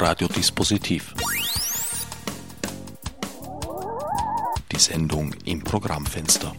[0.00, 1.12] Radiodispositiv.
[4.70, 6.54] Die Sendung im Programmfenster.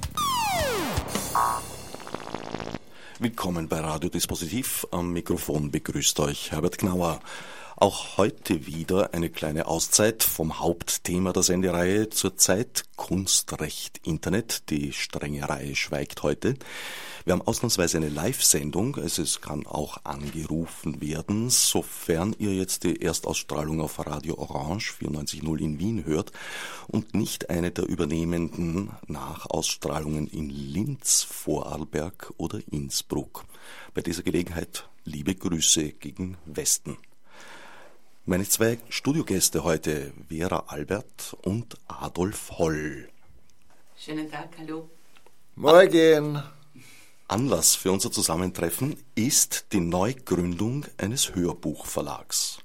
[3.20, 4.86] Willkommen bei Radiodispositiv.
[4.92, 7.22] Am Mikrofon begrüßt euch Herbert Gnauer.
[7.82, 14.70] Auch heute wieder eine kleine Auszeit vom Hauptthema der Sendereihe zurzeit Kunstrecht Internet.
[14.70, 16.56] Die strenge Reihe schweigt heute.
[17.24, 18.98] Wir haben ausnahmsweise eine Live-Sendung.
[18.98, 25.60] Also es kann auch angerufen werden, sofern ihr jetzt die Erstausstrahlung auf Radio Orange 94.0
[25.60, 26.34] in Wien hört
[26.90, 33.46] und nicht eine der übernehmenden Nachausstrahlungen in Linz, Vorarlberg oder Innsbruck.
[33.94, 36.98] Bei dieser Gelegenheit liebe Grüße gegen Westen.
[38.30, 43.10] Meine zwei Studiogäste heute, Vera Albert und Adolf Holl.
[43.98, 44.88] Schönen Tag, hallo.
[45.56, 46.40] Morgen.
[47.28, 52.60] Anlass für unser Zusammentreffen ist die Neugründung eines Hörbuchverlags.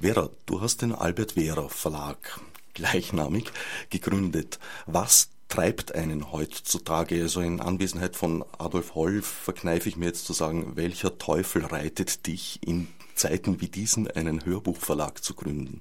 [0.00, 2.40] Vera, du hast den Albert Vera Verlag
[2.74, 3.52] gleichnamig
[3.88, 4.58] gegründet.
[4.86, 10.32] Was treibt einen heutzutage, also in Anwesenheit von Adolf Holl, verkneife ich mir jetzt zu
[10.32, 15.80] sagen, welcher Teufel reitet dich in Zeiten wie diesen einen Hörbuchverlag zu gründen?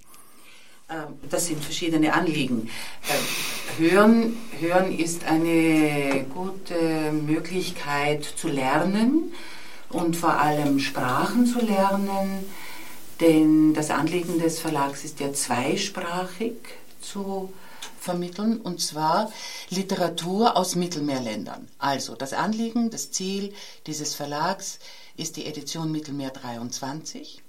[0.89, 2.69] Ähm, das sind verschiedene Anliegen.
[3.09, 9.33] Ähm, hören, Hören ist eine gute Möglichkeit zu lernen
[9.89, 12.45] und vor allem Sprachen zu lernen,
[13.19, 16.55] denn das Anliegen des Verlags ist ja zweisprachig
[17.01, 17.53] zu
[17.99, 19.31] vermitteln, und zwar
[19.69, 21.67] Literatur aus Mittelmeerländern.
[21.77, 23.53] Also das Anliegen, das Ziel
[23.85, 24.79] dieses Verlags
[25.21, 27.43] ist die Edition Mittelmeer 23.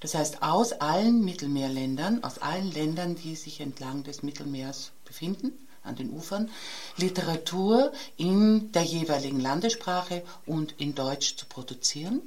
[0.00, 5.52] Das heißt, aus allen Mittelmeerländern, aus allen Ländern, die sich entlang des Mittelmeers befinden,
[5.84, 6.50] an den Ufern,
[6.96, 12.20] Literatur in der jeweiligen Landessprache und in Deutsch zu produzieren,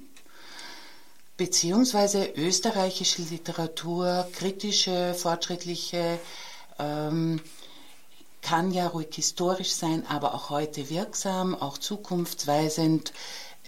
[1.35, 6.19] beziehungsweise österreichische Literatur, kritische, fortschrittliche,
[6.79, 7.41] ähm,
[8.41, 13.11] kann ja ruhig historisch sein, aber auch heute wirksam, auch zukunftsweisend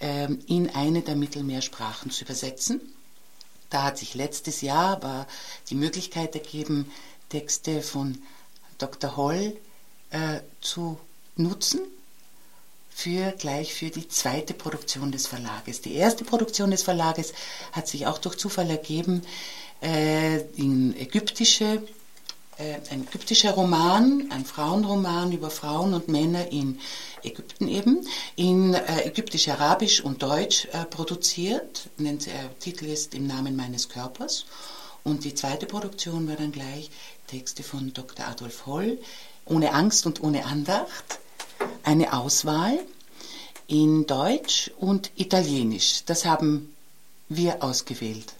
[0.00, 2.80] in eine der Mittelmeersprachen zu übersetzen.
[3.70, 5.26] Da hat sich letztes Jahr aber
[5.68, 6.90] die Möglichkeit ergeben,
[7.28, 8.18] Texte von
[8.78, 9.16] Dr.
[9.16, 9.56] Holl
[10.10, 10.98] äh, zu
[11.36, 11.80] nutzen
[12.90, 15.82] für gleich für die zweite Produktion des Verlages.
[15.82, 17.32] Die erste Produktion des Verlages
[17.72, 19.22] hat sich auch durch Zufall ergeben
[19.82, 21.82] äh, in ägyptische
[22.58, 26.80] ein ägyptischer Roman, ein Frauenroman über Frauen und Männer in
[27.22, 31.88] Ägypten eben, in äh, ägyptisch, arabisch und deutsch äh, produziert.
[31.98, 32.16] Äh,
[32.58, 34.44] Titel ist Im Namen meines Körpers.
[35.04, 36.90] Und die zweite Produktion war dann gleich
[37.28, 38.26] Texte von Dr.
[38.26, 38.98] Adolf Holl,
[39.46, 41.20] ohne Angst und ohne Andacht.
[41.84, 42.78] Eine Auswahl
[43.68, 46.02] in Deutsch und Italienisch.
[46.06, 46.74] Das haben
[47.28, 48.34] wir ausgewählt.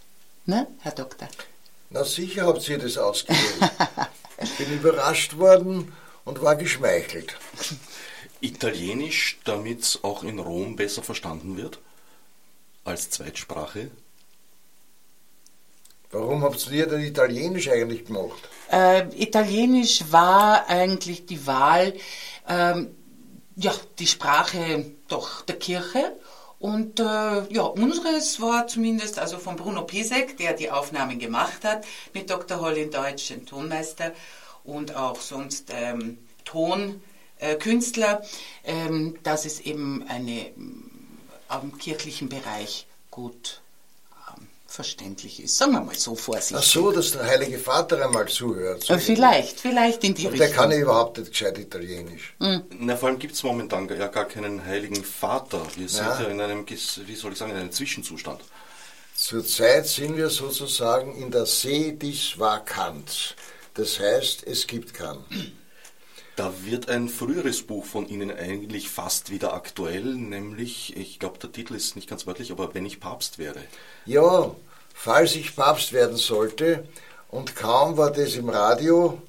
[0.46, 1.28] Ne, Herr Doktor?
[1.90, 3.72] Na sicher habt ihr das ausgewählt.
[4.42, 5.92] ich bin überrascht worden
[6.24, 7.36] und war geschmeichelt.
[8.40, 11.78] Italienisch, damit es auch in Rom besser verstanden wird?
[12.84, 13.90] Als Zweitsprache?
[16.10, 18.48] Warum habt ihr denn Italienisch eigentlich gemacht?
[18.70, 21.94] Äh, Italienisch war eigentlich die Wahl,
[22.48, 22.94] ähm,
[23.56, 26.16] ja, die Sprache doch der Kirche
[26.58, 31.86] und äh, ja, unseres war zumindest also von Bruno Pisek, der die Aufnahmen gemacht hat,
[32.14, 32.60] mit Dr.
[32.60, 34.12] Holl in Deutsch, dem Tonmeister
[34.64, 38.22] und auch sonst ähm, Tonkünstler,
[38.64, 40.46] äh, ähm, dass es eben eine
[41.46, 43.62] am kirchlichen Bereich gut
[44.68, 45.56] verständlich ist.
[45.56, 46.58] Sagen wir mal so vorsichtig.
[46.58, 48.84] Ach so, dass der Heilige Vater einmal zuhört.
[48.84, 50.46] So vielleicht, vielleicht in die Und Richtung.
[50.46, 52.34] der kann ja überhaupt nicht gescheit Italienisch.
[52.38, 52.64] Mhm.
[52.78, 55.62] Na, vor allem gibt es momentan ja gar keinen Heiligen Vater.
[55.74, 56.20] Wir sind ja.
[56.20, 58.42] ja in einem, wie soll ich sagen, in einem Zwischenzustand.
[59.16, 63.34] Zurzeit sind wir sozusagen in der See des Vakanz.
[63.74, 65.24] Das heißt, es gibt keinen.
[66.38, 71.50] Da wird ein früheres Buch von Ihnen eigentlich fast wieder aktuell, nämlich, ich glaube, der
[71.50, 73.58] Titel ist nicht ganz wörtlich, aber wenn ich Papst wäre.
[74.06, 74.54] Ja,
[74.94, 76.86] falls ich Papst werden sollte,
[77.28, 79.20] und kaum war das im Radio,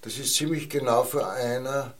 [0.00, 1.92] das ist ziemlich genau vor einer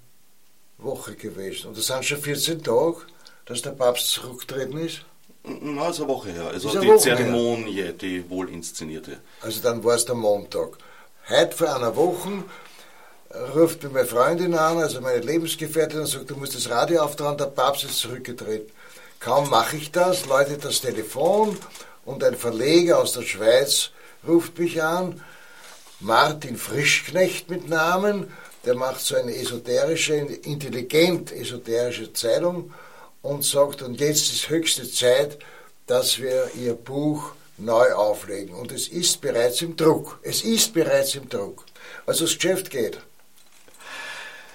[0.79, 1.69] Woche gewesen.
[1.69, 3.03] Und das sind schon 14 Tage,
[3.45, 5.03] dass der Papst zurückgetreten ist.
[5.43, 6.47] Na, ist eine Woche her.
[6.47, 7.93] Also die Zeremonie, her.
[7.93, 9.19] die wohl inszenierte.
[9.43, 10.79] Also dann war es der Montag.
[11.29, 12.45] Heute vor einer Woche
[13.55, 17.39] ruft mir meine Freundin an, also meine Lebensgefährtin, und sagt, du musst das Radio auftragen,
[17.39, 18.71] der Papst ist zurückgetreten.
[19.21, 21.57] Kaum mache ich das, läutet das Telefon
[22.05, 23.91] und ein Verleger aus der Schweiz
[24.27, 25.21] ruft mich an,
[26.01, 28.31] Martin Frischknecht mit Namen,
[28.65, 32.73] der macht so eine esoterische, intelligent esoterische Zeitung
[33.23, 35.39] und sagt, und jetzt ist höchste Zeit,
[35.87, 38.55] dass wir ihr Buch neu auflegen.
[38.55, 40.19] Und es ist bereits im Druck.
[40.23, 41.65] Es ist bereits im Druck.
[42.07, 42.99] Also das Geschäft geht.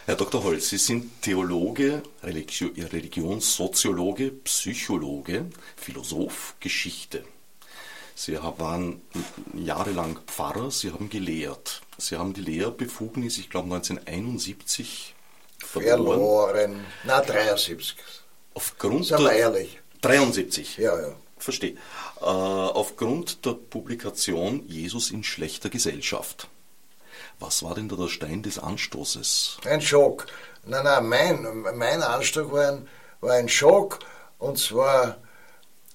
[0.10, 0.44] Herr Dr.
[0.44, 5.46] Holz, Sie sind Theologe, Religionssoziologe, Psychologe,
[5.76, 7.24] Philosoph, Geschichte.
[8.16, 9.04] Sie waren
[9.54, 11.82] jahrelang Pfarrer, Sie haben gelehrt.
[12.00, 15.14] Sie haben die Lehrbefugnis, ich glaube 1971
[15.60, 16.04] verloren.
[16.04, 16.86] Verloren.
[17.04, 17.96] Na, 73.
[18.56, 19.80] Aufgrund Sagen wir ehrlich.
[20.02, 20.78] 73.
[20.78, 21.16] Ja, ja.
[21.38, 21.76] Verstehe.
[22.20, 26.48] Äh, aufgrund der Publikation Jesus in schlechter Gesellschaft.
[27.40, 29.58] Was war denn da der Stein des Anstoßes?
[29.66, 30.28] Ein Schock.
[30.66, 32.88] Nein, nein, mein, mein Anstoß war ein,
[33.22, 34.00] war ein Schock.
[34.38, 35.18] Und zwar,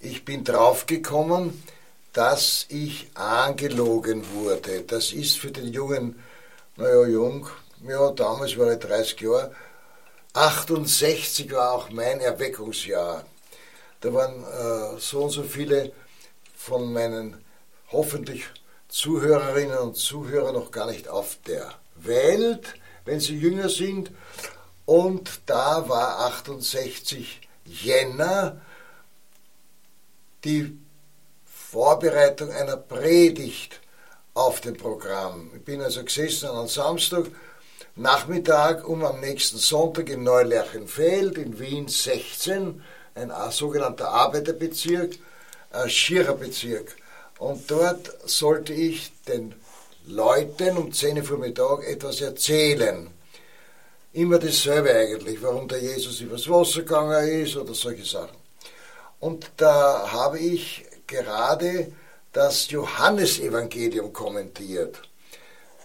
[0.01, 1.63] ich bin draufgekommen,
[2.15, 4.83] dass ich angelogen wurde.
[4.83, 6.23] Das ist für den Jungen,
[6.77, 7.49] naja, jung,
[7.87, 9.55] ja, damals war ich 30 Jahre,
[10.33, 13.25] 68 war auch mein Erweckungsjahr.
[14.01, 15.93] Da waren äh, so und so viele
[16.57, 17.45] von meinen
[17.91, 18.45] hoffentlich
[18.95, 22.75] Zuhörerinnen und Zuhörern noch gar nicht auf der Welt,
[23.05, 24.13] wenn sie jünger sind.
[24.87, 28.61] Und da war 68 Jänner
[30.45, 30.79] die
[31.45, 33.81] Vorbereitung einer Predigt
[34.33, 35.51] auf dem Programm.
[35.57, 37.27] Ich bin also gesessen an einem Samstag,
[37.97, 42.81] Nachmittag, um am nächsten Sonntag in Neulerchenfeld in Wien 16,
[43.17, 45.19] ein sogenannter Arbeiterbezirk,
[45.73, 46.97] ein Schiererbezirk.
[47.39, 49.55] Und dort sollte ich den
[50.07, 53.09] Leuten um 10 Uhr Vormittag etwas erzählen.
[54.13, 58.37] Immer dasselbe eigentlich, warum der Jesus übers Wasser gegangen ist oder solche Sachen.
[59.19, 61.91] Und da habe ich gerade
[62.33, 65.01] das Johannesevangelium kommentiert.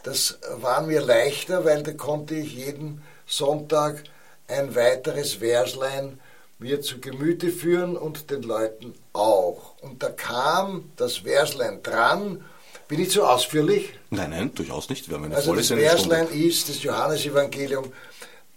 [0.03, 4.03] Das war mir leichter, weil da konnte ich jeden Sonntag
[4.47, 6.19] ein weiteres Verslein
[6.57, 9.75] mir zu Gemüte führen und den Leuten auch.
[9.81, 12.43] Und da kam das Verslein dran.
[12.87, 13.93] Bin ich zu ausführlich?
[14.09, 15.09] Nein, nein, durchaus nicht.
[15.09, 17.91] Wir haben eine also das Verslein ist das Johannesevangelium.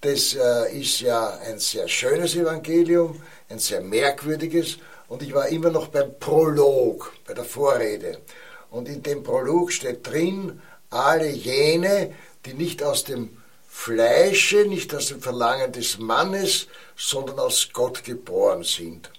[0.00, 5.70] Das äh, ist ja ein sehr schönes Evangelium, ein sehr merkwürdiges und ich war immer
[5.70, 8.18] noch beim Prolog, bei der Vorrede.
[8.70, 12.14] Und in dem Prolog steht drin, alle jene,
[12.46, 13.36] die nicht aus dem
[13.68, 16.66] Fleische, nicht aus dem Verlangen des Mannes,
[16.96, 19.10] sondern aus Gott geboren sind.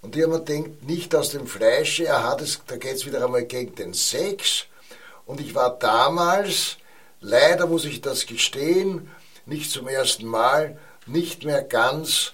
[0.00, 3.24] Und die haben mir gedacht, nicht aus dem Fleische, hat es, da geht es wieder
[3.24, 4.66] einmal gegen den Sex.
[5.26, 6.76] Und ich war damals,
[7.20, 9.10] leider muss ich das gestehen,
[9.44, 12.32] nicht zum ersten Mal, nicht mehr ganz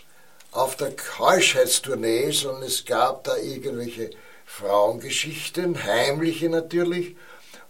[0.50, 4.10] auf der Keuschheitstournee, sondern es gab da irgendwelche
[4.44, 7.16] Frauengeschichten, heimliche natürlich.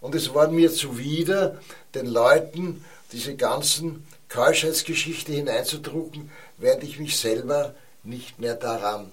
[0.01, 1.59] Und es war mir zuwider,
[1.95, 9.11] den Leuten diese ganzen Keuschheitsgeschichte hineinzudrucken, während ich mich selber nicht mehr daran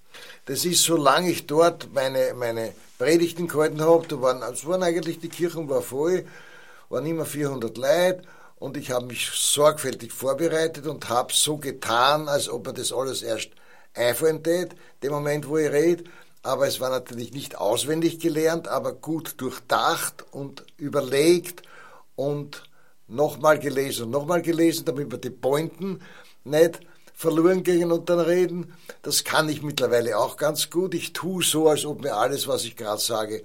[0.45, 5.19] Das ist, solange ich dort meine, meine Predigten gehalten habe, da waren, es waren eigentlich,
[5.19, 6.25] die Kirchen war voll,
[6.89, 8.23] waren immer 400 Leute
[8.61, 13.23] und ich habe mich sorgfältig vorbereitet und habe so getan, als ob mir das alles
[13.23, 13.49] erst
[13.95, 16.03] einfallen tät, dem Moment, wo ich rede,
[16.43, 21.63] aber es war natürlich nicht auswendig gelernt, aber gut durchdacht und überlegt
[22.15, 22.61] und
[23.07, 25.99] nochmal gelesen und nochmal gelesen, damit wir die Pointen
[26.43, 26.81] nicht
[27.15, 28.75] verloren gehen und dann reden.
[29.01, 30.93] Das kann ich mittlerweile auch ganz gut.
[30.93, 33.43] Ich tue so, als ob mir alles, was ich gerade sage,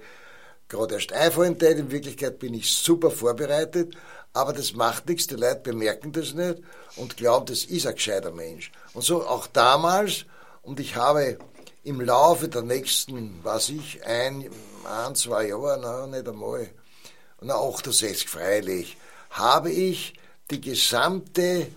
[0.69, 1.79] gerade erst einfallen tät.
[1.79, 3.95] In Wirklichkeit bin ich super vorbereitet,
[4.37, 5.25] aber das macht nichts.
[5.25, 6.59] Die Leute bemerken das nicht
[6.95, 8.71] und glauben, das ist ein gescheiter Mensch.
[8.93, 10.25] Und so auch damals,
[10.61, 11.39] und ich habe
[11.83, 14.47] im Laufe der nächsten, was ich, ein,
[14.85, 16.69] ein zwei Jahre, na, nicht einmal,
[17.41, 18.97] na, 68 freilich,
[19.31, 20.13] habe ich
[20.51, 21.67] die gesamte,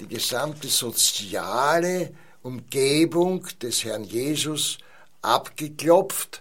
[0.00, 4.78] die gesamte soziale Umgebung des Herrn Jesus
[5.22, 6.40] abgeklopft,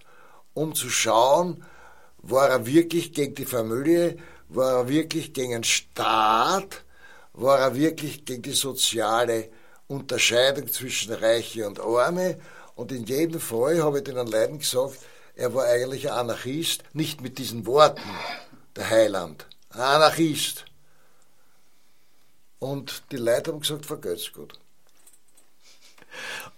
[0.56, 1.64] um zu schauen,
[2.18, 4.18] war er wirklich gegen die Familie,
[4.50, 6.84] war er wirklich gegen den Staat,
[7.34, 9.50] war er wirklich gegen die soziale
[9.88, 12.40] Unterscheidung zwischen Reiche und Arme.
[12.76, 15.00] Und in jedem Fall habe ich den Leuten gesagt,
[15.36, 18.10] er war eigentlich ein Anarchist, nicht mit diesen Worten,
[18.76, 19.46] der Heiland.
[19.70, 20.66] Ein Anarchist.
[22.60, 24.60] Und die Leute haben gesagt, vergelt's gut.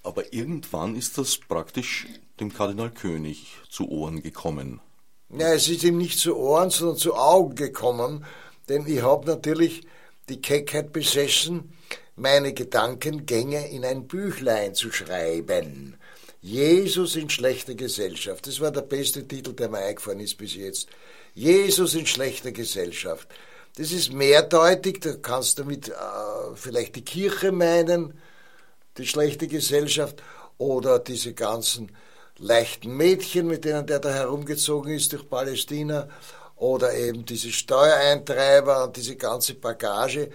[0.04, 2.08] Aber irgendwann ist das praktisch
[2.40, 4.80] dem Kardinal König zu Ohren gekommen.
[5.38, 8.26] Ja, es ist ihm nicht zu Ohren, sondern zu Augen gekommen,
[8.68, 9.84] denn ich habe natürlich
[10.28, 11.74] die Keckheit besessen,
[12.16, 15.98] meine Gedankengänge in ein Büchlein zu schreiben.
[16.42, 18.48] Jesus in schlechter Gesellschaft.
[18.48, 20.88] Das war der beste Titel, der mir eingefallen ist bis jetzt.
[21.34, 23.28] Jesus in schlechter Gesellschaft.
[23.76, 25.94] Das ist mehrdeutig, da kannst du damit äh,
[26.56, 28.20] vielleicht die Kirche meinen,
[28.98, 30.22] die schlechte Gesellschaft,
[30.58, 31.92] oder diese ganzen
[32.40, 36.08] leichten Mädchen, mit denen der da herumgezogen ist durch Palästina,
[36.56, 40.30] oder eben diese Steuereintreiber und diese ganze Bagage,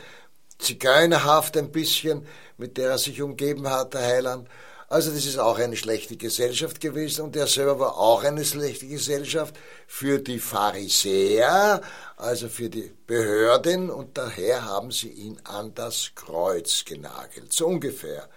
[0.58, 4.49] zigeunerhaft ein bisschen, mit der er sich umgeben hat, der Heiland.
[4.88, 8.87] Also das ist auch eine schlechte Gesellschaft gewesen und er selber war auch eine schlechte
[8.87, 9.54] Gesellschaft
[9.87, 11.80] für die Pharisäer,
[12.16, 18.28] also für die Behörden und daher haben sie ihn an das Kreuz genagelt, so ungefähr.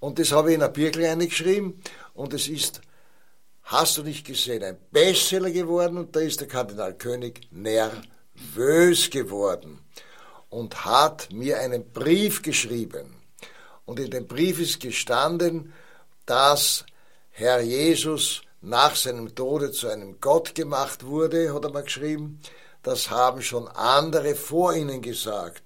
[0.00, 1.80] Und das habe ich in ein Birkel eingeschrieben
[2.14, 2.80] und es ist,
[3.68, 9.80] hast du nicht gesehen, ein Bestseller geworden und da ist der Kardinal König nervös geworden
[10.48, 13.14] und hat mir einen Brief geschrieben.
[13.84, 15.74] Und in dem Brief ist gestanden,
[16.24, 16.86] dass
[17.30, 22.40] Herr Jesus nach seinem Tode zu einem Gott gemacht wurde, hat er mal geschrieben.
[22.82, 25.62] Das haben schon andere vor ihnen gesagt.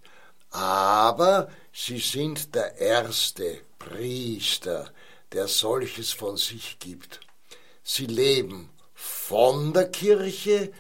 [0.51, 4.91] Aber sie sind der erste Priester,
[5.31, 7.21] der solches von sich gibt.
[7.83, 10.73] Sie leben von der Kirche,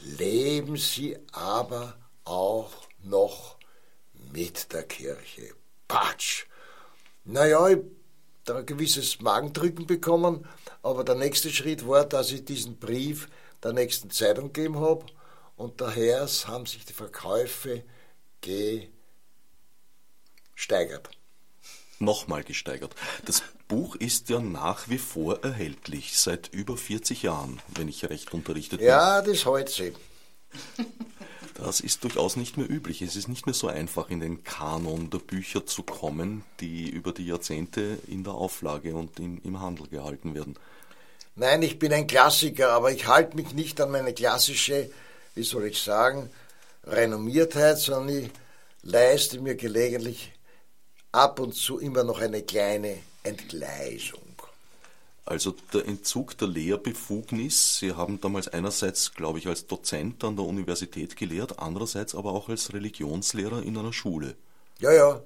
[0.00, 2.72] leben sie aber auch
[3.02, 3.56] noch
[4.32, 5.54] mit der Kirche.
[5.86, 6.46] Patsch!
[7.24, 7.90] Naja, ich habe
[8.44, 10.48] da ein gewisses Magendrücken bekommen,
[10.82, 13.28] aber der nächste Schritt war, dass ich diesen Brief
[13.62, 15.06] der nächsten Zeitung gegeben habe
[15.56, 17.84] und daher haben sich die Verkäufe
[20.56, 21.17] gesteigert.
[21.98, 22.94] Nochmal gesteigert.
[23.24, 28.32] Das Buch ist ja nach wie vor erhältlich, seit über 40 Jahren, wenn ich recht
[28.32, 28.88] unterrichtet bin.
[28.88, 29.94] Ja, das hält sich.
[31.54, 33.02] Das ist durchaus nicht mehr üblich.
[33.02, 37.12] Es ist nicht mehr so einfach, in den Kanon der Bücher zu kommen, die über
[37.12, 40.54] die Jahrzehnte in der Auflage und in, im Handel gehalten werden.
[41.34, 44.90] Nein, ich bin ein Klassiker, aber ich halte mich nicht an meine klassische,
[45.34, 46.30] wie soll ich sagen,
[46.84, 48.30] Renommiertheit, sondern ich
[48.82, 50.32] leiste mir gelegentlich
[51.12, 54.20] ab und zu immer noch eine kleine Entgleisung.
[55.24, 60.46] Also der Entzug der Lehrbefugnis, Sie haben damals einerseits, glaube ich, als Dozent an der
[60.46, 64.36] Universität gelehrt, andererseits aber auch als Religionslehrer in einer Schule.
[64.78, 65.20] Ja, ja.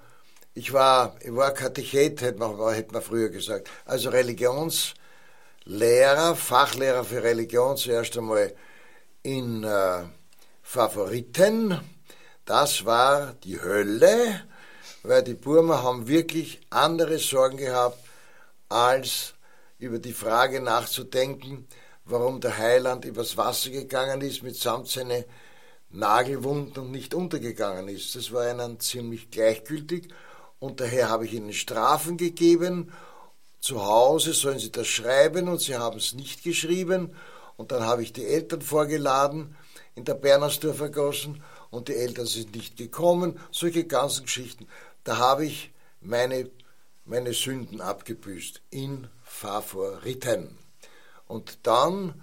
[0.55, 3.71] Ich war, ich war Katechet, hätte man, hätte man früher gesagt.
[3.85, 8.53] Also Religionslehrer, Fachlehrer für Religion zuerst einmal
[9.23, 10.03] in äh,
[10.63, 11.81] Favoriten.
[12.45, 14.43] Das war die Hölle,
[15.03, 17.99] weil die Burmer haben wirklich andere Sorgen gehabt
[18.69, 19.35] als
[19.79, 21.67] über die Frage nachzudenken,
[22.05, 25.25] warum der Heiland übers Wasser gegangen ist mitsamt seine
[25.91, 28.17] Nagelwunden und nicht untergegangen ist.
[28.17, 30.09] Das war ihnen ziemlich gleichgültig
[30.59, 32.93] und daher habe ich ihnen Strafen gegeben.
[33.61, 37.15] Zu Hause sollen sie das schreiben und sie haben es nicht geschrieben.
[37.57, 39.57] Und dann habe ich die Eltern vorgeladen
[39.95, 43.39] in der Bernersdorfer Gossen und die Eltern sind nicht gekommen.
[43.51, 44.67] Solche ganzen Geschichten.
[45.05, 46.51] Da habe ich meine,
[47.05, 50.59] meine Sünden abgebüßt in Favoriten.
[51.27, 52.23] Und dann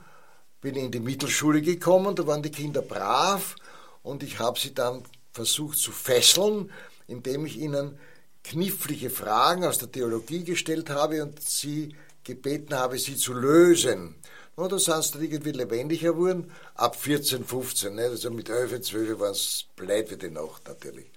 [0.61, 3.55] bin ich in die Mittelschule gekommen, da waren die Kinder brav
[4.03, 6.71] und ich habe sie dann versucht zu fesseln,
[7.07, 7.97] indem ich ihnen
[8.43, 14.15] knifflige Fragen aus der Theologie gestellt habe und sie gebeten habe, sie zu lösen.
[14.55, 17.95] Und da sind sie irgendwie lebendiger geworden, ab 14, 15.
[17.95, 18.03] Ne?
[18.03, 21.09] Also mit 11, 12 waren es blöd wie die Nacht natürlich.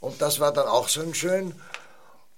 [0.00, 1.54] Und das war dann auch so schön.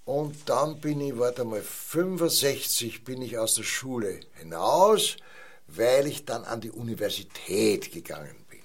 [0.05, 5.17] Und dann bin ich, warte mal, 65 bin ich aus der Schule hinaus,
[5.69, 8.61] weil ich dann an die Universität gegangen bin.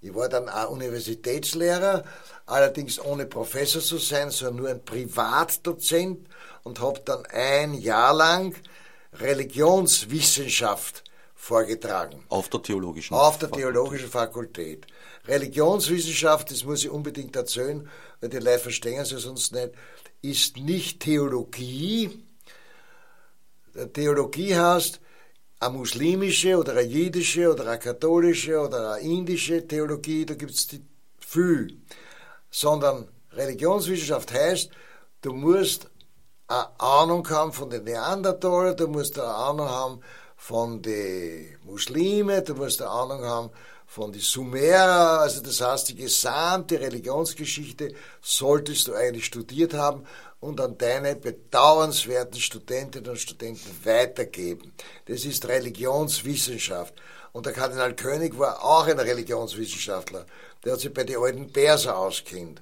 [0.00, 2.04] Ich war dann auch Universitätslehrer,
[2.46, 6.28] allerdings ohne Professor zu sein, sondern nur ein Privatdozent
[6.62, 8.54] und habe dann ein Jahr lang
[9.14, 11.02] Religionswissenschaft
[11.44, 12.24] vorgetragen.
[12.30, 14.86] Auf der theologischen Auf der theologischen Fakultät.
[15.26, 17.86] Religionswissenschaft, das muss ich unbedingt erzählen,
[18.20, 19.72] weil die Leute verstehen es ja sonst nicht,
[20.22, 22.24] ist nicht Theologie.
[23.92, 25.00] Theologie heißt,
[25.60, 30.66] eine muslimische oder eine jüdische oder eine katholische oder eine indische Theologie, da gibt es
[30.66, 30.82] die
[31.18, 31.78] viel.
[32.50, 34.70] Sondern Religionswissenschaft heißt,
[35.20, 35.90] du musst
[36.46, 40.00] eine Ahnung haben von den Neandertalern, du musst eine Ahnung haben
[40.46, 43.50] von den Muslimen, du musst eine Ahnung haben
[43.86, 50.04] von den Sumerer, also das heißt, die gesamte Religionsgeschichte solltest du eigentlich studiert haben
[50.40, 54.74] und an deine bedauernswerten Studentinnen und Studenten weitergeben.
[55.06, 56.92] Das ist Religionswissenschaft.
[57.32, 60.26] Und der Kardinal König war auch ein Religionswissenschaftler.
[60.62, 62.60] Der hat sich bei den alten Perser auskennt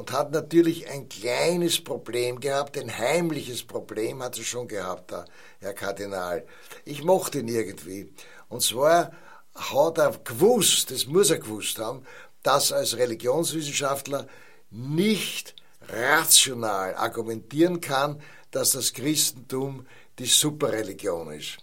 [0.00, 5.12] und hat natürlich ein kleines Problem gehabt, ein heimliches Problem hat er schon gehabt,
[5.58, 6.46] Herr Kardinal.
[6.86, 8.10] Ich mochte ihn irgendwie.
[8.48, 9.12] Und zwar
[9.54, 12.06] hat er gewusst, das muss er gewusst haben,
[12.42, 14.26] dass er als Religionswissenschaftler
[14.70, 15.54] nicht
[15.86, 19.86] rational argumentieren kann, dass das Christentum
[20.18, 21.58] die Superreligion ist.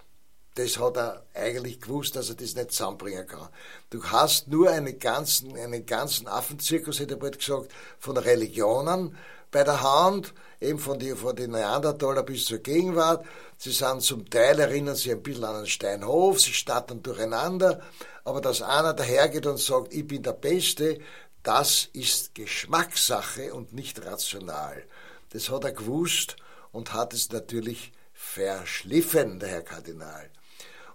[0.57, 3.49] Das hat er eigentlich gewusst, dass er das nicht zusammenbringen kann.
[3.91, 9.15] Du hast nur einen ganzen, einen ganzen Affenzirkus, hätte er bald gesagt, von Religionen
[9.51, 13.23] bei der Hand, eben von, die, von den Neandertaler bis zur Gegenwart.
[13.59, 17.79] Sie sind zum Teil, erinnern sich ein bisschen an einen Steinhof, sie stattern durcheinander,
[18.23, 20.97] aber dass einer dahergeht und sagt, ich bin der Beste,
[21.43, 24.83] das ist Geschmackssache und nicht rational.
[25.29, 26.35] Das hat er gewusst
[26.71, 30.31] und hat es natürlich verschliffen, der Herr Kardinal.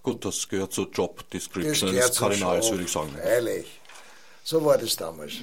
[0.02, 3.14] Gut, das gehört zur Job Description des Kardinals, würde ich sagen.
[3.22, 3.66] Ehrlich.
[4.42, 5.34] So war das damals.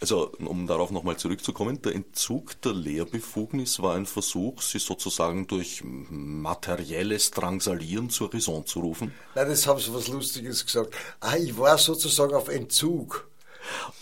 [0.00, 5.82] Also, um darauf nochmal zurückzukommen, der Entzug der Lehrbefugnis war ein Versuch, sie sozusagen durch
[5.84, 9.12] materielles Drangsalieren zur Raison zu rufen?
[9.34, 10.94] Nein, das haben sie was Lustiges gesagt.
[11.18, 13.28] Ah, ich war sozusagen auf Entzug.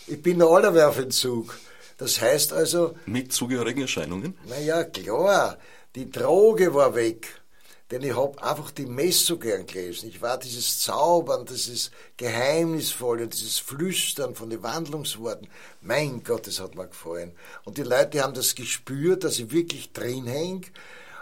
[0.05, 1.57] Ich bin noch aller auf Entzug.
[1.97, 2.95] Das heißt also.
[3.07, 4.37] Mit zugehörigen Erscheinungen?
[4.47, 5.57] Naja, klar.
[5.95, 7.41] Die Droge war weg.
[7.89, 10.09] Denn ich hab einfach die Messe so gern gelesen.
[10.09, 15.47] Ich war dieses Zaubern, dieses Geheimnisvolle, dieses Flüstern von den Wandlungsworten.
[15.81, 17.31] Mein Gott, das hat mir gefallen.
[17.63, 20.65] Und die Leute haben das gespürt, dass ich wirklich drin häng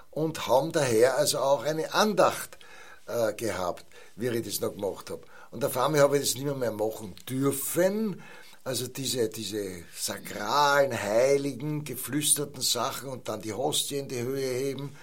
[0.09, 2.57] und haben daher also auch eine Andacht
[3.05, 5.21] äh, gehabt, wie ich das noch gemacht habe.
[5.51, 8.23] Und auf einmal habe ich das nicht mehr, mehr machen dürfen.
[8.63, 14.95] Also diese, diese sakralen, heiligen, geflüsterten Sachen und dann die Hostie in die Höhe heben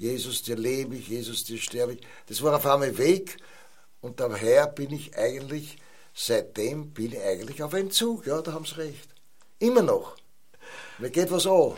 [0.00, 2.00] Jesus, dir lebe ich, Jesus, dir sterbe ich.
[2.24, 3.36] Das war auf einmal weg
[4.00, 5.76] und daher bin ich eigentlich,
[6.14, 8.26] seitdem bin ich eigentlich auf Entzug.
[8.26, 9.10] Ja, da haben sie recht.
[9.58, 10.16] Immer noch.
[10.96, 11.76] Mir geht was an.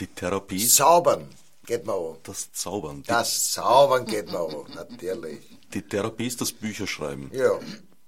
[0.00, 0.66] Die Therapie?
[0.66, 1.28] Zaubern
[1.66, 2.16] geht mir an.
[2.22, 3.02] Das Zaubern?
[3.06, 5.40] Das Zaubern geht mir an, natürlich.
[5.74, 7.30] Die Therapie ist das Bücherschreiben?
[7.34, 7.60] Ja,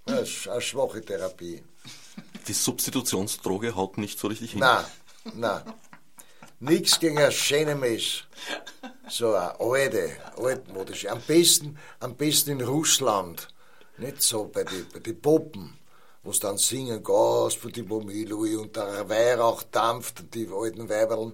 [0.07, 1.63] das ist eine schwache Therapie.
[2.49, 4.61] Die Substitutionsdroge haut nicht so richtig hin?
[4.61, 4.87] Nein,
[5.35, 5.63] nein.
[6.59, 8.25] Nichts gegen ein schönes
[9.09, 11.11] So eine alte, altmodische.
[11.11, 13.49] Am besten, am besten in Russland.
[13.99, 15.75] Nicht so bei den bei die Poppen,
[16.25, 20.89] wo sie dann singen, Gas für die Bomilui und der Weihrauch dampft und die alten
[20.89, 21.33] Weiberln.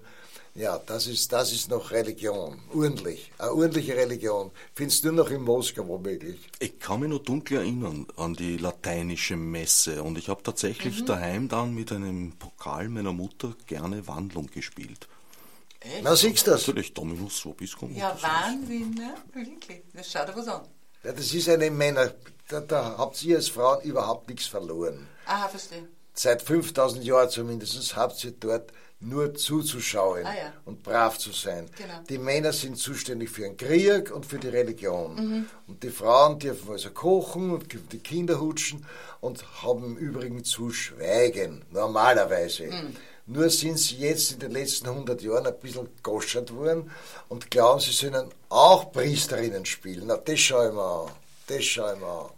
[0.54, 2.60] Ja, das ist, das ist noch Religion.
[2.74, 3.32] Ordentlich.
[3.38, 4.50] Eine ordentliche Religion.
[4.74, 6.40] Findest du noch in Moskau womöglich?
[6.58, 11.06] Ich kann mich nur dunkel erinnern an die lateinische Messe und ich habe tatsächlich mhm.
[11.06, 15.08] daheim dann mit einem Pokal meiner Mutter gerne Wandlung gespielt.
[15.84, 16.02] Echt?
[16.02, 16.66] Na, siehst du das?
[16.66, 17.94] Natürlich, Dominus Vobiscum.
[17.94, 19.14] Ja, Wahnsinn, ne?
[19.32, 19.82] Wirklich.
[19.92, 20.62] Das schaut dir was an.
[21.04, 22.12] Ja, das ist eine Männer,
[22.48, 25.08] da, da habt ihr als Frauen überhaupt nichts verloren.
[25.26, 25.88] Aha, verstehe.
[26.14, 30.52] Seit 5000 Jahren zumindest habt ihr dort nur zuzuschauen ah, ja.
[30.64, 31.68] und brav zu sein.
[31.76, 31.94] Genau.
[32.08, 35.14] Die Männer sind zuständig für den Krieg und für die Religion.
[35.14, 35.46] Mhm.
[35.66, 38.86] Und die Frauen dürfen also kochen und die Kinder hutschen
[39.20, 42.66] und haben im Übrigen zu schweigen, normalerweise.
[42.66, 42.96] Mhm.
[43.26, 46.90] Nur sind sie jetzt in den letzten 100 Jahren ein bisschen goschert worden
[47.28, 50.04] und glauben, sie sollen auch Priesterinnen spielen.
[50.06, 51.10] Na, das schaue ich mir an.
[51.46, 52.30] Das schaue ich mir an.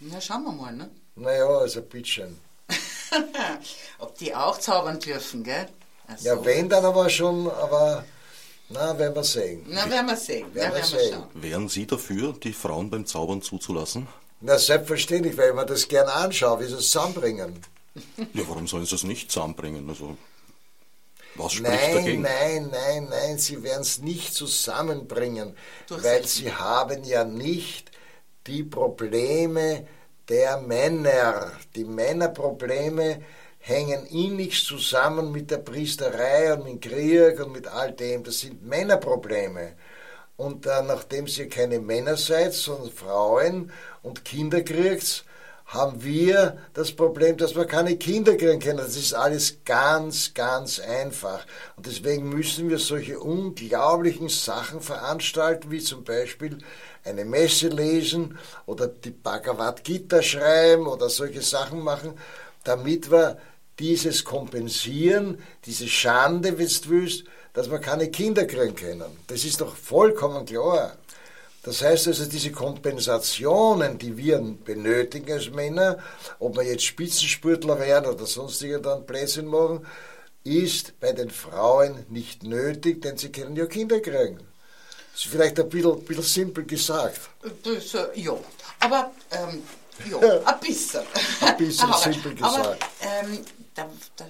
[0.00, 0.90] Na, schauen wir mal, ne?
[1.16, 2.38] Naja, also bitteschön.
[3.98, 5.66] Ob die auch zaubern dürfen, gell?
[6.06, 6.28] Also.
[6.28, 8.04] Ja, wenn dann aber schon, aber
[8.68, 9.64] Na, werden wir sehen.
[9.66, 10.54] Na, werden wir sehen.
[10.54, 11.22] Werden Na, wir werden wir sehen.
[11.34, 14.06] Wären Sie dafür, die Frauen beim Zaubern zuzulassen?
[14.40, 17.60] Na, selbstverständlich, weil ich mir das gern anschaue, wie sie es zusammenbringen.
[18.32, 19.88] Ja, warum sollen Sie es nicht zusammenbringen?
[19.88, 20.16] Also,
[21.34, 22.22] was spricht Nein, dagegen?
[22.22, 25.56] nein, nein, nein, sie werden es nicht zusammenbringen,
[26.00, 27.90] weil sie haben ja nicht
[28.46, 29.86] die Probleme
[30.28, 31.52] der Männer.
[31.74, 33.22] Die Männerprobleme
[33.60, 38.24] hängen innigst zusammen mit der Priesterei und mit Krieg und mit all dem.
[38.24, 39.74] Das sind Männerprobleme.
[40.36, 45.24] Und äh, nachdem ihr keine Männer seid, sondern Frauen und Kinder kriegt,
[45.68, 48.78] haben wir das Problem, dass wir keine Kinder kriegen können.
[48.78, 51.44] Das ist alles ganz, ganz einfach.
[51.76, 56.56] Und deswegen müssen wir solche unglaublichen Sachen veranstalten, wie zum Beispiel
[57.04, 62.14] eine Messe lesen oder die Bhagavad Gita schreiben oder solche Sachen machen,
[62.64, 63.36] damit wir
[63.78, 69.18] dieses kompensieren, diese Schande, wenn du willst, dass wir keine Kinder kriegen können.
[69.26, 70.96] Das ist doch vollkommen klar.
[71.68, 75.98] Das heißt also, diese Kompensationen, die wir benötigen als Männer,
[76.38, 79.86] ob wir jetzt Spitzensportler werden oder sonst irgendeinen Blödsinn machen,
[80.44, 84.38] ist bei den Frauen nicht nötig, denn sie können ja Kinder kriegen.
[85.12, 87.20] Das ist vielleicht ein bisschen, bisschen simpel gesagt.
[87.62, 88.32] Das, äh, ja,
[88.80, 89.62] aber ähm,
[90.10, 91.02] ja, ein bisschen.
[91.42, 92.56] Ein bisschen aber, simpel gesagt.
[92.56, 94.24] Aber ähm, da, da,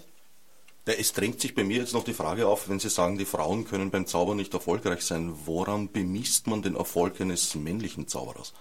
[0.92, 3.66] es drängt sich bei mir jetzt noch die Frage auf, wenn Sie sagen, die Frauen
[3.66, 8.52] können beim Zaubern nicht erfolgreich sein, woran bemisst man den Erfolg eines männlichen Zauberers?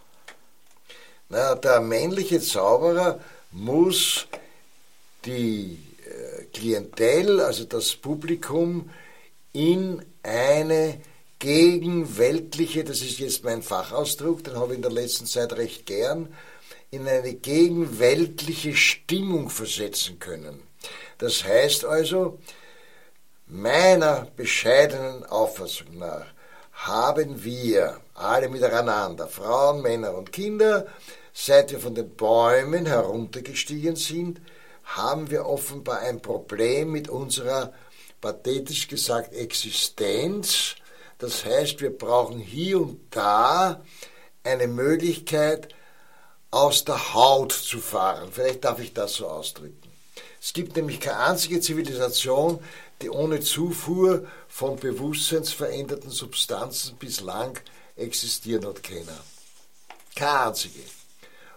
[1.30, 3.20] Na, der männliche Zauberer
[3.52, 4.28] muss
[5.26, 8.90] die äh, Klientel, also das Publikum,
[9.54, 11.02] in eine
[11.40, 16.34] gegenweltliche, das ist jetzt mein Fachausdruck, den habe ich in der letzten Zeit recht gern,
[16.92, 20.67] in eine gegenweltliche Stimmung versetzen können.
[21.18, 22.40] Das heißt also,
[23.48, 26.28] meiner bescheidenen Auffassung nach
[26.74, 30.86] haben wir alle miteinander, Frauen, Männer und Kinder,
[31.34, 34.42] seit wir von den Bäumen heruntergestiegen sind,
[34.84, 37.74] haben wir offenbar ein Problem mit unserer,
[38.22, 40.76] pathetisch gesagt, Existenz.
[41.18, 43.82] Das heißt, wir brauchen hier und da
[44.44, 45.70] eine Möglichkeit,
[46.52, 48.30] aus der Haut zu fahren.
[48.32, 49.87] Vielleicht darf ich das so ausdrücken.
[50.42, 52.60] Es gibt nämlich keine einzige Zivilisation,
[53.02, 57.60] die ohne Zufuhr von bewusstseinsveränderten Substanzen bislang
[57.96, 59.20] existieren hat können.
[60.16, 60.80] Keine einzige.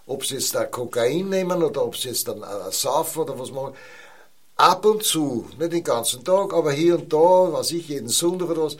[0.06, 3.50] Ob sie jetzt da Kokain nehmen oder ob sie jetzt dann äh, saufen oder was
[3.50, 3.74] machen.
[4.56, 8.50] Ab und zu, nicht den ganzen Tag, aber hier und da, was ich, jeden Sonntag
[8.50, 8.76] oder was,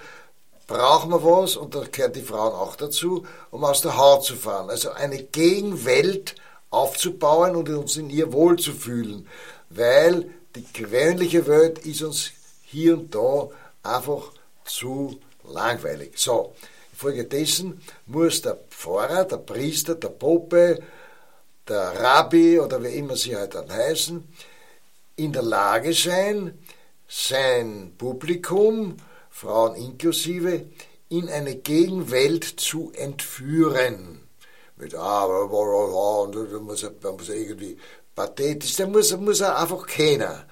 [0.66, 4.36] brauchen wir was, und da gehören die Frauen auch dazu, um aus der Haut zu
[4.36, 4.70] fahren.
[4.70, 6.34] Also eine Gegenwelt
[6.70, 9.26] aufzubauen und uns in ihr wohlzufühlen,
[9.70, 13.48] weil die gewöhnliche Welt ist uns hier und da
[13.82, 14.32] einfach
[14.64, 16.12] zu langweilig.
[16.16, 16.54] So,
[16.92, 20.80] infolgedessen muss der Pfarrer, der Priester, der Pope,
[21.68, 24.26] der Rabbi oder wie immer sie halt dann heißen,
[25.16, 26.58] in der Lage sein,
[27.08, 28.96] sein Publikum,
[29.30, 30.66] Frauen inklusive,
[31.08, 34.20] in eine Gegenwelt zu entführen.
[34.76, 37.76] Mit, ah, da muss irgendwie
[38.20, 40.44] pathetisch, da muss, muss er einfach kennen.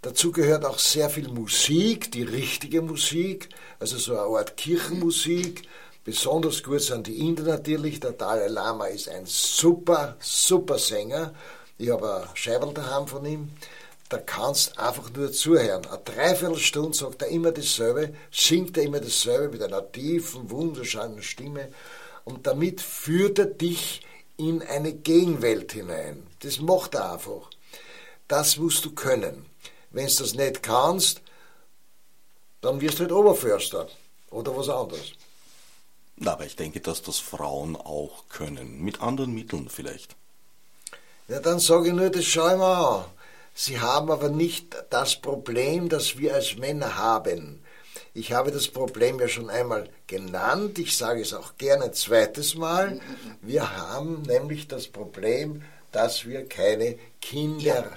[0.00, 3.48] Dazu gehört auch sehr viel Musik, die richtige Musik,
[3.80, 5.62] also so eine Art Kirchenmusik.
[6.04, 7.98] Besonders gut sind die Inder natürlich.
[7.98, 11.34] Der Dalai Lama ist ein super, super Sänger.
[11.78, 13.50] Ich habe ein Scheiberl daheim von ihm.
[14.08, 15.84] Da kannst einfach nur zuhören.
[15.86, 21.70] Eine Dreiviertelstunde sagt er immer dasselbe, singt er immer dasselbe mit einer tiefen, wunderschönen Stimme.
[22.24, 24.02] Und damit führt er dich
[24.36, 26.26] in eine Gegenwelt hinein.
[26.40, 27.50] Das macht er einfach.
[28.28, 29.46] Das musst du können.
[29.90, 31.22] Wenn du das nicht kannst,
[32.60, 33.88] dann wirst du halt Oberförster
[34.30, 35.12] oder was anderes.
[36.16, 38.80] Na, aber ich denke, dass das Frauen auch können.
[38.80, 40.16] Mit anderen Mitteln vielleicht.
[41.28, 43.04] Ja, dann sage ich nur, das schau ich mir an.
[43.54, 47.62] Sie haben aber nicht das Problem, das wir als Männer haben.
[48.16, 52.54] Ich habe das Problem ja schon einmal genannt, ich sage es auch gerne ein zweites
[52.54, 52.98] Mal.
[53.42, 57.90] Wir haben nämlich das Problem, dass wir keine Kinder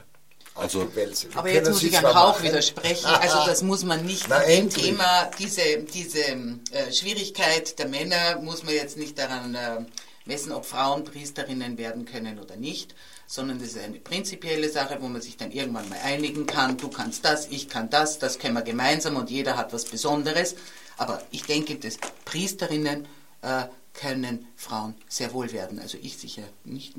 [0.55, 0.91] auf Also-
[1.35, 3.05] aber jetzt muss ich zwar Hauch machen, widersprechen.
[3.05, 4.85] Also das muss man nicht Na, an dem endlich.
[4.87, 9.85] Thema, diese, diese äh, Schwierigkeit der Männer muss man jetzt nicht daran äh,
[10.29, 12.95] messen, ob Frauen Priesterinnen werden können oder nicht,
[13.27, 16.77] sondern das ist eine prinzipielle Sache, wo man sich dann irgendwann mal einigen kann.
[16.77, 20.55] Du kannst das, ich kann das, das können wir gemeinsam und jeder hat was Besonderes.
[20.97, 23.07] Aber ich denke, dass Priesterinnen
[23.41, 25.79] äh, können Frauen sehr wohl werden.
[25.79, 26.93] Also ich sicher nicht,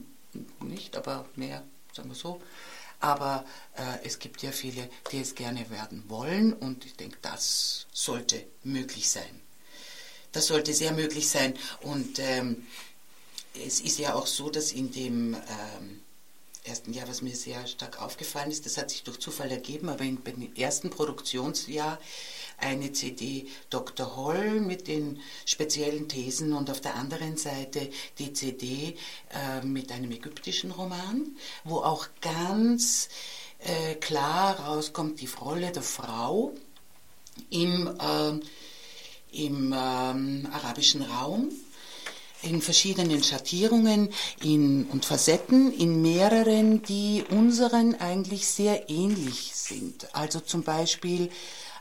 [0.60, 1.62] nicht aber mehr,
[1.94, 2.40] sagen wir so.
[3.00, 3.44] aber
[3.76, 8.44] äh, es gibt ja viele, die es gerne werden wollen und ich denke, das sollte
[8.62, 9.40] möglich sein.
[10.32, 12.66] Das sollte sehr möglich sein und ähm,
[13.54, 16.00] es ist ja auch so, dass in dem ähm,
[16.64, 20.04] ersten Jahr, was mir sehr stark aufgefallen ist, das hat sich durch Zufall ergeben, aber
[20.04, 21.98] in, im ersten Produktionsjahr
[22.58, 24.16] eine CD Dr.
[24.16, 28.96] Holl mit den speziellen Thesen und auf der anderen Seite die CD
[29.30, 33.08] äh, mit einem ägyptischen Roman, wo auch ganz
[33.58, 36.52] äh, klar rauskommt die Rolle der Frau
[37.48, 41.50] im, äh, im ähm, arabischen Raum
[42.42, 44.10] in verschiedenen Schattierungen
[44.42, 50.14] in, und Facetten, in mehreren, die unseren eigentlich sehr ähnlich sind.
[50.14, 51.30] Also zum Beispiel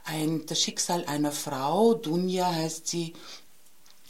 [0.05, 3.13] ein, das Schicksal einer Frau, Dunja heißt sie,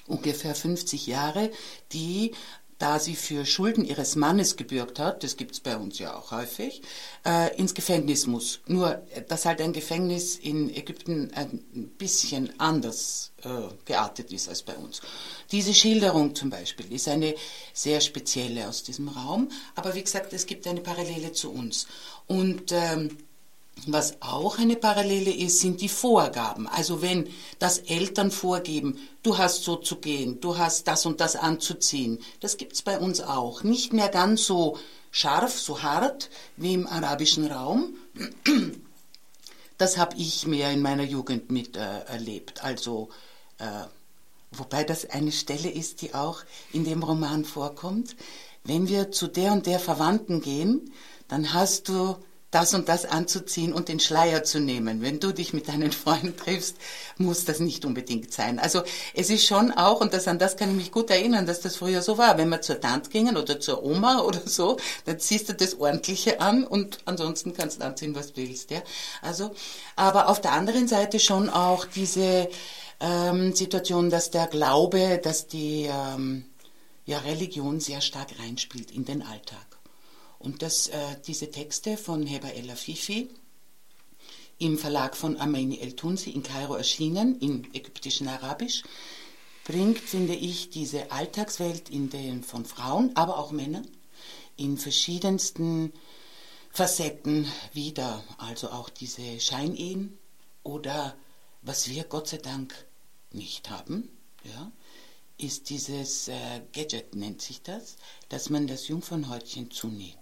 [0.08, 1.52] ungefähr 50 Jahre,
[1.92, 2.34] die
[2.80, 6.32] da sie für Schulden ihres Mannes gebürgt hat, das gibt es bei uns ja auch
[6.32, 6.82] häufig,
[7.26, 8.62] äh, ins Gefängnis muss.
[8.68, 11.62] Nur, dass halt ein Gefängnis in Ägypten ein
[11.98, 13.50] bisschen anders äh,
[13.86, 15.02] geartet ist als bei uns.
[15.52, 17.36] Diese Schilderung zum Beispiel ist eine
[17.74, 21.86] sehr spezielle aus diesem Raum, aber wie gesagt, es gibt eine Parallele zu uns.
[22.28, 23.18] Und ähm,
[23.88, 26.68] was auch eine Parallele ist, sind die Vorgaben.
[26.68, 31.36] Also wenn das Eltern vorgeben, du hast so zu gehen, du hast das und das
[31.36, 33.64] anzuziehen, das gibt es bei uns auch.
[33.64, 34.78] Nicht mehr ganz so
[35.12, 37.96] scharf, so hart wie im arabischen Raum.
[39.78, 42.60] Das habe ich mehr in meiner Jugend miterlebt.
[42.60, 43.10] Äh, also,
[43.60, 43.86] äh,
[44.52, 48.16] wobei das eine Stelle ist, die auch in dem Roman vorkommt.
[48.64, 50.92] Wenn wir zu der und der Verwandten gehen,
[51.30, 52.18] dann hast du
[52.52, 55.02] das und das anzuziehen und den Schleier zu nehmen.
[55.02, 56.78] Wenn du dich mit deinen Freunden triffst,
[57.18, 58.58] muss das nicht unbedingt sein.
[58.60, 58.82] Also
[59.14, 61.76] es ist schon auch, und das, an das kann ich mich gut erinnern, dass das
[61.76, 62.38] früher so war.
[62.38, 66.42] Wenn wir zur Tante gingen oder zur Oma oder so, dann ziehst du das Ordentliche
[66.42, 68.72] an und ansonsten kannst du anziehen, was du willst.
[68.72, 68.82] Ja?
[69.22, 69.52] Also,
[69.96, 72.50] aber auf der anderen Seite schon auch diese
[73.00, 76.46] ähm, Situation, dass der Glaube, dass die ähm,
[77.06, 79.69] ja, Religion sehr stark reinspielt in den Alltag.
[80.40, 80.98] Und das, äh,
[81.28, 83.30] diese Texte von Heba El Afifi
[84.58, 88.84] im Verlag von Ameni El Tunsi in Kairo erschienen, im ägyptischen Arabisch,
[89.66, 93.88] bringt, finde ich, diese Alltagswelt in den von Frauen, aber auch Männern
[94.58, 95.94] in verschiedensten
[96.72, 98.24] Facetten wieder.
[98.38, 100.18] Also auch diese Scheinehen
[100.64, 101.16] oder
[101.62, 102.74] was wir Gott sei Dank
[103.32, 104.10] nicht haben,
[104.44, 104.72] ja,
[105.38, 107.96] ist dieses äh, Gadget, nennt sich das,
[108.28, 110.19] dass man das Jungfernhäutchen zunäht.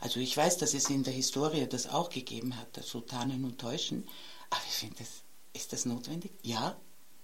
[0.00, 3.58] Also ich weiß, dass es in der Historie das auch gegeben hat, das Sultanen und
[3.58, 4.08] Täuschen,
[4.48, 5.04] aber ich finde,
[5.52, 6.32] ist das notwendig?
[6.42, 6.76] Ja,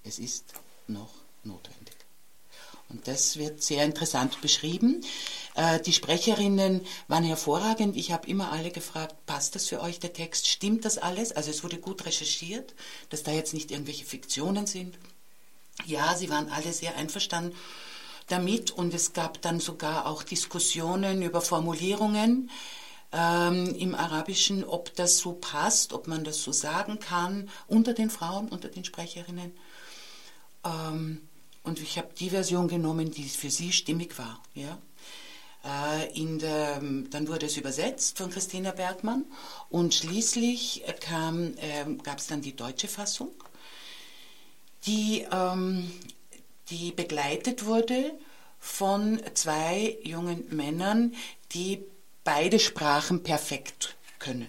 [0.05, 0.53] es ist
[0.87, 1.97] noch notwendig.
[2.89, 5.05] Und das wird sehr interessant beschrieben.
[5.55, 7.97] Äh, die Sprecherinnen waren hervorragend.
[7.97, 10.47] Ich habe immer alle gefragt, passt das für euch der Text?
[10.47, 11.33] Stimmt das alles?
[11.33, 12.75] Also es wurde gut recherchiert,
[13.09, 14.97] dass da jetzt nicht irgendwelche Fiktionen sind.
[15.85, 17.57] Ja, sie waren alle sehr einverstanden
[18.29, 22.51] damit und es gab dann sogar auch Diskussionen über Formulierungen
[23.12, 28.11] ähm, im Arabischen, ob das so passt, ob man das so sagen kann unter den
[28.11, 29.53] Frauen, unter den Sprecherinnen.
[30.65, 31.21] Ähm,
[31.62, 34.41] und ich habe die Version genommen, die für sie stimmig war.
[34.55, 34.79] Ja?
[35.65, 39.25] Äh, der, dann wurde es übersetzt von Christina Bergmann
[39.69, 40.95] und schließlich äh,
[42.03, 43.33] gab es dann die deutsche Fassung,
[44.87, 45.91] die ähm,
[46.70, 48.12] die begleitet wurde
[48.59, 51.14] von zwei jungen Männern,
[51.52, 51.85] die
[52.24, 54.48] beide Sprachen perfekt können.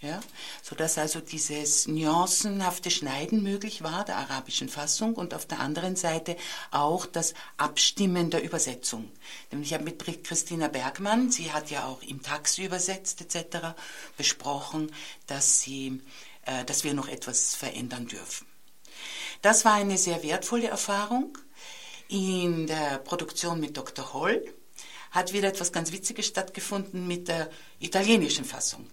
[0.00, 0.20] Ja,
[0.62, 6.36] sodass also dieses nuancenhafte Schneiden möglich war der arabischen Fassung und auf der anderen Seite
[6.70, 9.10] auch das Abstimmen der Übersetzung.
[9.50, 13.68] Denn ich habe mit Christina Bergmann, sie hat ja auch im Taxi übersetzt etc.,
[14.18, 14.92] besprochen,
[15.26, 16.02] dass, sie,
[16.44, 18.46] äh, dass wir noch etwas verändern dürfen.
[19.40, 21.38] Das war eine sehr wertvolle Erfahrung
[22.14, 24.14] in der Produktion mit Dr.
[24.14, 24.54] Holl
[25.10, 27.50] hat wieder etwas ganz Witziges stattgefunden mit der
[27.80, 28.86] italienischen Fassung.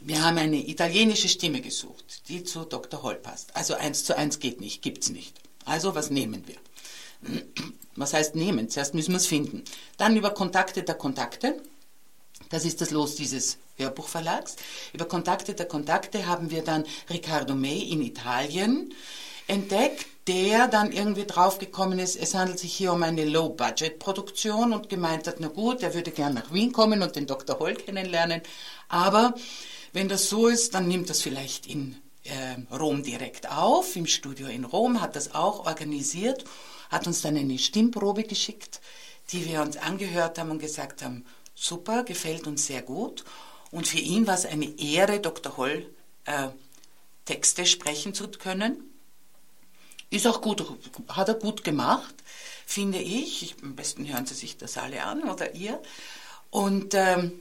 [0.00, 3.02] Wir haben eine italienische Stimme gesucht, die zu Dr.
[3.02, 3.54] Holl passt.
[3.54, 5.40] Also eins zu eins geht nicht, gibt's nicht.
[5.64, 6.56] Also was nehmen wir?
[7.98, 8.68] Was heißt nehmen?
[8.68, 9.64] Zuerst müssen wir es finden.
[9.96, 11.62] Dann über Kontakte der Kontakte.
[12.50, 14.56] Das ist das Los dieses Hörbuchverlags.
[14.92, 18.92] Über Kontakte der Kontakte haben wir dann Riccardo May in Italien
[19.46, 25.26] entdeckt, der dann irgendwie draufgekommen ist, es handelt sich hier um eine Low-Budget-Produktion und gemeint
[25.28, 27.58] hat, na gut, er würde gern nach Wien kommen und den Dr.
[27.58, 28.42] Holl kennenlernen,
[28.88, 29.34] aber
[29.92, 34.48] wenn das so ist, dann nimmt das vielleicht in äh, Rom direkt auf, im Studio
[34.48, 36.44] in Rom, hat das auch organisiert,
[36.90, 38.80] hat uns dann eine Stimmprobe geschickt,
[39.30, 43.24] die wir uns angehört haben und gesagt haben, super, gefällt uns sehr gut.
[43.70, 45.56] Und für ihn war es eine Ehre, Dr.
[45.56, 45.86] Holl
[46.24, 46.48] äh,
[47.24, 48.95] Texte sprechen zu können.
[50.10, 50.64] Ist auch gut,
[51.08, 52.14] hat er gut gemacht,
[52.64, 53.56] finde ich.
[53.62, 55.80] Am besten hören Sie sich das alle an oder ihr.
[56.50, 57.32] Und ähm,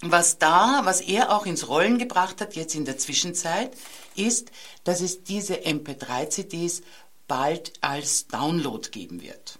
[0.00, 3.72] was da, was er auch ins Rollen gebracht hat, jetzt in der Zwischenzeit,
[4.14, 4.50] ist,
[4.84, 6.82] dass es diese MP3-CDs
[7.26, 9.58] bald als Download geben wird.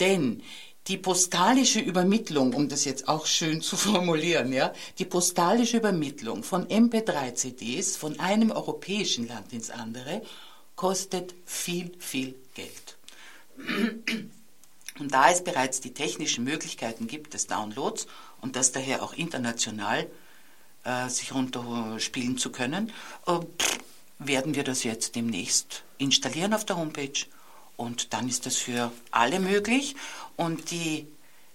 [0.00, 0.42] Denn
[0.88, 6.66] die postalische Übermittlung, um das jetzt auch schön zu formulieren, ja, die postalische Übermittlung von
[6.66, 10.22] MP3-CDs von einem europäischen Land ins andere
[10.78, 12.96] kostet viel, viel Geld.
[14.98, 18.08] Und da es bereits die technischen Möglichkeiten gibt des Downloads
[18.40, 20.08] und das daher auch international
[20.82, 22.92] äh, sich runterspielen zu können,
[23.26, 23.38] äh,
[24.18, 27.26] werden wir das jetzt demnächst installieren auf der Homepage
[27.76, 29.94] und dann ist das für alle möglich
[30.36, 31.06] und die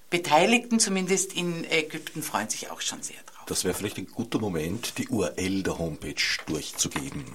[0.10, 3.44] Beteiligten, zumindest in Ägypten, freuen sich auch schon sehr drauf.
[3.48, 7.26] Das wäre vielleicht ein guter Moment, die URL der Homepage durchzugeben.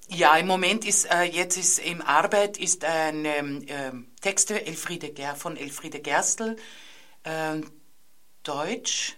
[0.07, 5.11] Ja, im Moment ist, äh, jetzt ist im Arbeit ist ein ähm, äh, Texte Elfriede
[5.11, 6.55] Ger von Elfriede Gerstl,
[7.23, 7.59] äh,
[8.43, 9.17] Deutsch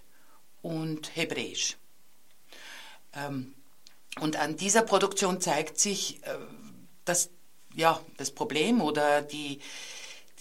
[0.62, 1.78] und Hebräisch.
[3.14, 3.54] Ähm,
[4.22, 6.38] und an dieser Produktion zeigt sich, äh,
[7.08, 7.30] dass
[7.76, 9.60] ja, das Problem oder die,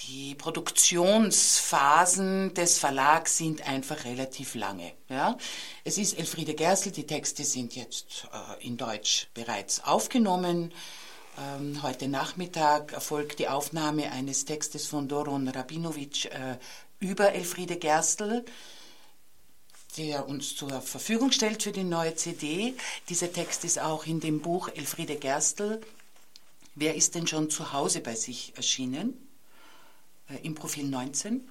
[0.09, 4.93] die Produktionsphasen des Verlags sind einfach relativ lange.
[5.09, 5.37] Ja?
[5.85, 10.73] Es ist Elfriede Gersel, die Texte sind jetzt äh, in Deutsch bereits aufgenommen.
[11.39, 16.59] Ähm, heute Nachmittag erfolgt die Aufnahme eines Textes von Doron Rabinovic äh,
[16.99, 18.45] über Elfriede Gerstl,
[19.99, 22.75] der uns zur Verfügung stellt für die neue CD.
[23.09, 25.81] Dieser Text ist auch in dem Buch Elfriede Gerstl.
[26.79, 29.15] Wer ist denn schon zu Hause bei sich erschienen?
[30.29, 31.49] Äh, im Profil 19.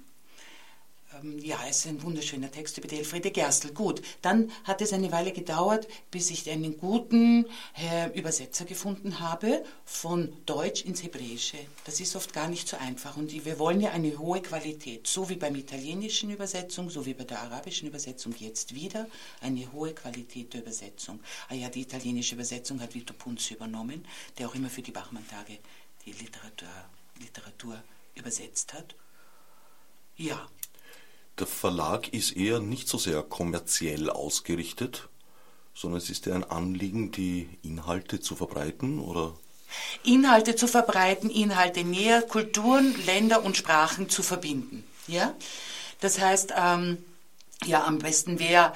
[1.24, 3.72] Ja, es ist ein wunderschöner Text über die Elfriede Gerstl.
[3.74, 7.46] Gut, dann hat es eine Weile gedauert, bis ich einen guten
[7.78, 11.58] äh, Übersetzer gefunden habe von Deutsch ins Hebräische.
[11.86, 15.30] Das ist oft gar nicht so einfach und wir wollen ja eine hohe Qualität, so
[15.30, 19.08] wie beim italienischen Übersetzung, so wie bei der arabischen Übersetzung jetzt wieder
[19.42, 21.22] eine hohe Qualität der Übersetzung.
[21.48, 24.06] Ah ja, die italienische Übersetzung hat Vito Punz übernommen,
[24.38, 25.60] der auch immer für die Bachmann-Tage
[26.06, 26.68] die Literatur,
[27.20, 27.82] Literatur
[28.16, 28.96] übersetzt hat.
[30.18, 30.50] Ja.
[31.40, 35.10] Der Verlag ist eher nicht so sehr kommerziell ausgerichtet,
[35.74, 39.34] sondern es ist ja ein Anliegen, die Inhalte zu verbreiten, oder?
[40.04, 44.86] Inhalte zu verbreiten, Inhalte näher, Kulturen, Länder und Sprachen zu verbinden.
[45.08, 45.36] Ja?
[46.00, 47.04] Das heißt, ähm,
[47.66, 48.74] ja, am besten wäre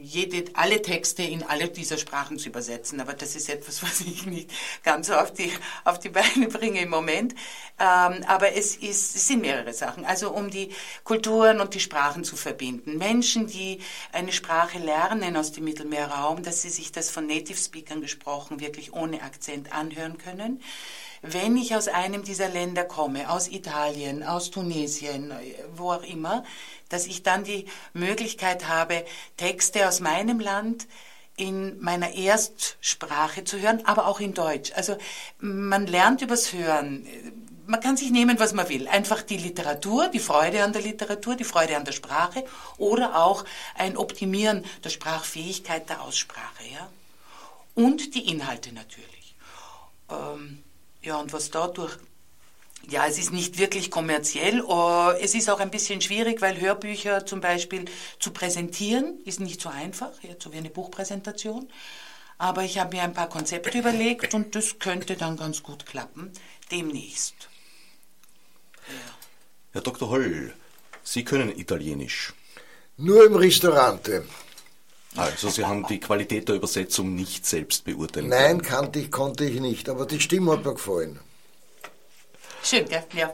[0.00, 3.00] jede, alle Texte in alle dieser Sprachen zu übersetzen.
[3.00, 4.50] Aber das ist etwas, was ich nicht
[4.82, 5.52] ganz so auf die,
[5.84, 7.34] auf die Beine bringe im Moment.
[7.78, 10.04] Ähm, aber es, ist, es sind mehrere Sachen.
[10.04, 10.70] Also um die
[11.04, 12.98] Kulturen und die Sprachen zu verbinden.
[12.98, 13.80] Menschen, die
[14.12, 18.92] eine Sprache lernen aus dem Mittelmeerraum, dass sie sich das von Native Speakern gesprochen wirklich
[18.92, 20.62] ohne Akzent anhören können
[21.22, 25.32] wenn ich aus einem dieser Länder komme, aus Italien, aus Tunesien,
[25.76, 26.44] wo auch immer,
[26.88, 29.04] dass ich dann die Möglichkeit habe,
[29.36, 30.88] Texte aus meinem Land
[31.36, 34.72] in meiner Erstsprache zu hören, aber auch in Deutsch.
[34.74, 34.98] Also
[35.38, 37.06] man lernt übers Hören.
[37.66, 38.88] Man kann sich nehmen, was man will.
[38.88, 42.44] Einfach die Literatur, die Freude an der Literatur, die Freude an der Sprache
[42.76, 43.44] oder auch
[43.76, 46.64] ein Optimieren der Sprachfähigkeit der Aussprache.
[46.70, 46.90] Ja?
[47.74, 49.36] Und die Inhalte natürlich.
[50.10, 50.62] Ähm,
[51.02, 51.98] ja, und was dadurch
[52.88, 54.62] ja, es ist nicht wirklich kommerziell.
[54.62, 57.84] Oh, es ist auch ein bisschen schwierig, weil Hörbücher zum Beispiel
[58.18, 61.68] zu präsentieren ist nicht so einfach, so wie eine Buchpräsentation.
[62.38, 66.32] Aber ich habe mir ein paar Konzepte überlegt und das könnte dann ganz gut klappen,
[66.72, 67.34] demnächst.
[68.88, 69.14] Ja.
[69.74, 70.10] Herr Dr.
[70.10, 70.52] Holl,
[71.04, 72.34] Sie können Italienisch.
[72.96, 74.24] Nur im Restaurante.
[75.16, 79.60] Also Sie haben die Qualität der Übersetzung nicht selbst beurteilen Nein, kannte ich, konnte ich
[79.60, 81.20] nicht, aber die Stimme hat mir gefallen.
[82.62, 83.04] Schön, gell?
[83.14, 83.32] Ja.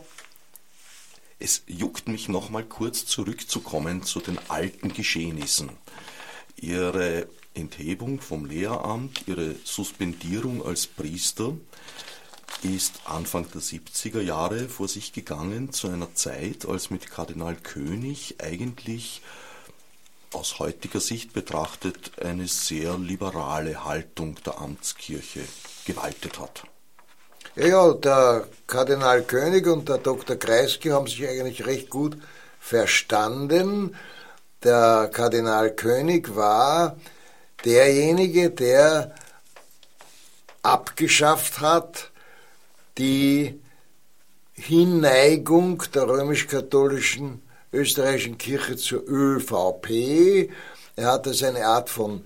[1.38, 5.70] Es juckt mich noch mal kurz zurückzukommen zu den alten Geschehnissen.
[6.56, 11.56] Ihre Enthebung vom Lehramt, Ihre Suspendierung als Priester
[12.62, 18.36] ist Anfang der 70er Jahre vor sich gegangen, zu einer Zeit, als mit Kardinal König
[18.42, 19.22] eigentlich
[20.32, 25.40] aus heutiger Sicht betrachtet eine sehr liberale Haltung der Amtskirche
[25.86, 26.64] gewaltet hat.
[27.56, 30.36] Ja, ja, der Kardinal König und der Dr.
[30.36, 32.16] Kreisky haben sich eigentlich recht gut
[32.60, 33.96] verstanden.
[34.62, 36.96] der Kardinal König war
[37.64, 39.14] derjenige, der
[40.62, 42.10] abgeschafft hat
[42.98, 43.60] die
[44.52, 47.42] Hinneigung der römisch-katholischen
[47.72, 50.50] österreichischen Kirche zur ÖVP.
[50.96, 52.24] Er hat also eine Art von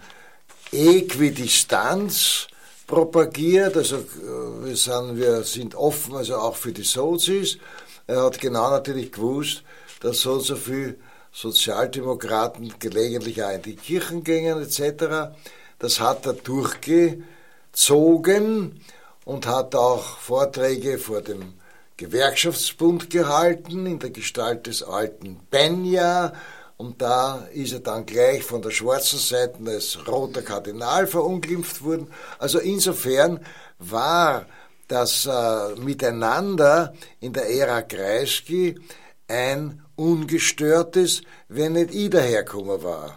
[0.73, 2.49] Äquidistanz
[2.87, 7.59] propagiert, also äh, wir sind, wir sind offen, also auch für die Sozis.
[8.07, 9.63] Er hat genau natürlich gewusst,
[10.01, 10.97] dass so und so viele
[11.33, 15.33] Sozialdemokraten gelegentlich auch in die Kirchen gingen etc.
[15.79, 18.81] Das hat er durchgezogen
[19.25, 21.55] und hat auch Vorträge vor dem
[22.03, 26.33] Gewerkschaftsbund gehalten in der Gestalt des alten Benja
[26.77, 32.09] und da ist er dann gleich von der schwarzen Seite als roter Kardinal verunglimpft worden.
[32.41, 33.39] Also insofern
[33.79, 34.47] war
[34.89, 38.81] das äh, Miteinander in der Ära Kreisky
[39.29, 43.17] ein ungestörtes, wenn nicht ich daherkommen war.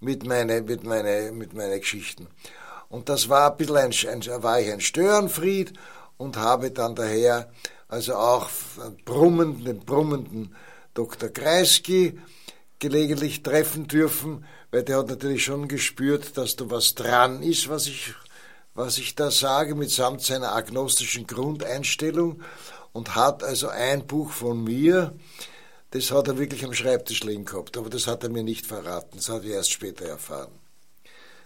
[0.00, 2.28] Mit meinen mit meine, mit meine Geschichten.
[2.90, 5.72] Und das war ein bisschen ein, ein, war ich ein Störenfried
[6.18, 7.50] und habe dann daher
[7.88, 8.48] also auch
[9.04, 10.54] brummenden, den brummenden
[10.94, 11.28] Dr.
[11.28, 12.18] Kreisky
[12.78, 17.86] gelegentlich treffen dürfen, weil der hat natürlich schon gespürt, dass da was dran ist, was
[17.86, 18.14] ich,
[18.74, 22.42] was ich da sage, mitsamt seiner agnostischen Grundeinstellung
[22.92, 25.14] und hat also ein Buch von mir,
[25.90, 29.16] das hat er wirklich am Schreibtisch liegen gehabt, aber das hat er mir nicht verraten,
[29.16, 30.52] das habe ich erst später erfahren.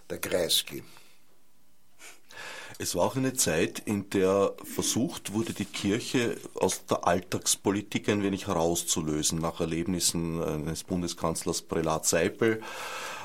[0.09, 0.83] Der Kreisky.
[2.81, 8.23] Es war auch eine Zeit, in der versucht wurde, die Kirche aus der Alltagspolitik ein
[8.23, 12.59] wenig herauszulösen, nach Erlebnissen eines Bundeskanzlers Prälat Seipel,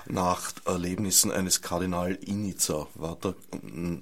[0.04, 3.32] nach Erlebnissen eines Kardinal Initzer, war da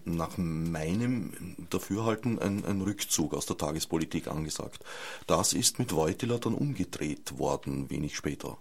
[0.05, 4.81] nach meinem Dafürhalten ein, ein Rückzug aus der Tagespolitik angesagt.
[5.29, 8.59] Das ist mit Wojtyla dann umgedreht worden, wenig später.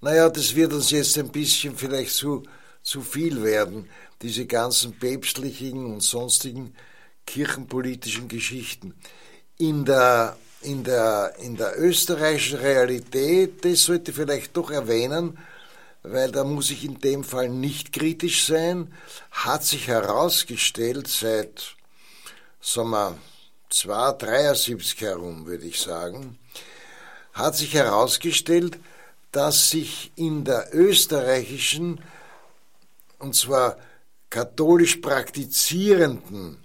[0.00, 2.42] Naja, das wird uns jetzt ein bisschen vielleicht zu,
[2.82, 3.88] zu viel werden
[4.22, 6.74] diese ganzen päpstlichen und sonstigen
[7.26, 8.94] kirchenpolitischen Geschichten.
[9.58, 15.38] In der, in der, in der österreichischen Realität, das sollte ich vielleicht doch erwähnen,
[16.02, 18.92] weil da muss ich in dem Fall nicht kritisch sein,
[19.30, 21.76] hat sich herausgestellt seit,
[22.60, 23.18] sagen wir,
[23.70, 26.38] 273 herum, würde ich sagen,
[27.32, 28.78] hat sich herausgestellt,
[29.30, 32.00] dass sich in der österreichischen,
[33.22, 33.76] und zwar
[34.30, 36.58] katholisch praktizierenden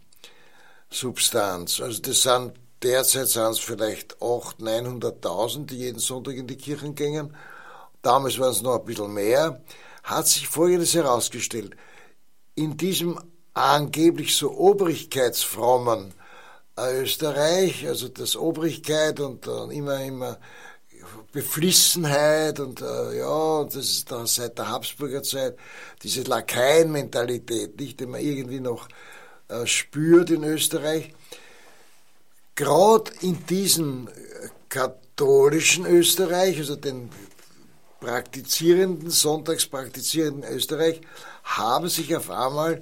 [0.89, 6.57] Substanz, also das sind derzeit sind es vielleicht 800.000, 900.000, die jeden Sonntag in die
[6.57, 7.35] Kirchen gingen,
[8.01, 9.61] damals waren es noch ein bisschen mehr,
[10.03, 11.75] hat sich Folgendes herausgestellt.
[12.55, 13.19] In diesem
[13.53, 16.13] angeblich so obrigkeitsfrommen
[16.79, 20.37] Österreich, also das Obrigkeit und äh, immer, immer
[21.31, 25.57] Beflissenheit und äh, ja, das ist da seit der Habsburger Zeit,
[26.03, 28.87] diese Lakaienmentalität, nicht, die man irgendwie noch
[29.49, 31.13] äh, spürt in Österreich.
[32.55, 37.09] Gerade in diesem äh, katholischen Österreich, also den
[37.99, 41.01] praktizierenden, sonntagspraktizierenden Österreich,
[41.43, 42.81] haben sich auf einmal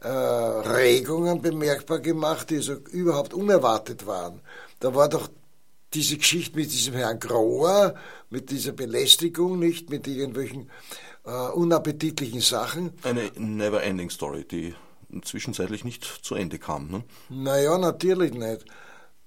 [0.00, 4.40] äh, Regungen bemerkbar gemacht, die so überhaupt unerwartet waren.
[4.78, 5.28] Da war doch
[5.94, 7.94] diese Geschichte mit diesem Herrn Grohr,
[8.30, 10.70] mit dieser Belästigung, nicht mit irgendwelchen
[11.24, 12.92] äh, unappetitlichen Sachen.
[13.02, 14.74] Eine never-ending Story, die
[15.22, 16.90] zwischenzeitlich nicht zu Ende kam.
[16.90, 17.02] Ne?
[17.28, 18.64] Naja, natürlich nicht.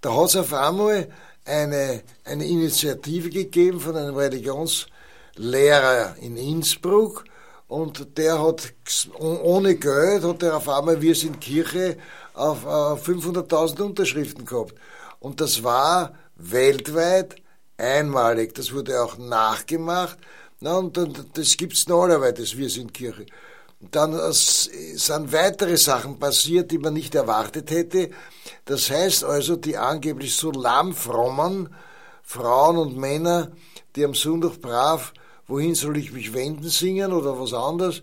[0.02, 1.10] Da hat es auf einmal
[1.46, 7.26] eine, eine Initiative gegeben von einem Religionslehrer in Innsbruck
[7.68, 8.74] und der hat
[9.18, 11.98] ohne Geld hat er auf einmal Wir sind Kirche
[12.34, 14.76] auf 500.000 Unterschriften gehabt.
[15.20, 17.36] Und das war weltweit
[17.78, 18.54] einmalig.
[18.56, 20.18] Das wurde auch nachgemacht.
[20.60, 23.26] Na, und, und das gibt's normalerweise, das Wir sind Kirche.
[23.92, 28.12] Dann sind weitere Sachen passiert, die man nicht erwartet hätte.
[28.64, 31.74] Das heißt also, die angeblich so lahmfrommen
[32.22, 33.52] Frauen und Männer,
[33.96, 35.14] die am Sonntag brav
[35.48, 38.02] Wohin soll ich mich wenden singen oder was anderes,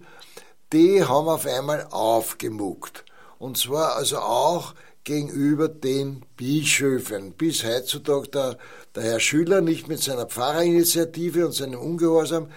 [0.72, 3.04] die haben auf einmal aufgemuckt.
[3.38, 4.74] Und zwar also auch
[5.04, 7.32] gegenüber den Bischöfen.
[7.32, 8.58] Bis heutzutage der,
[8.94, 12.48] der Herr Schüler nicht mit seiner Pfarrerinitiative und seinem Ungehorsam,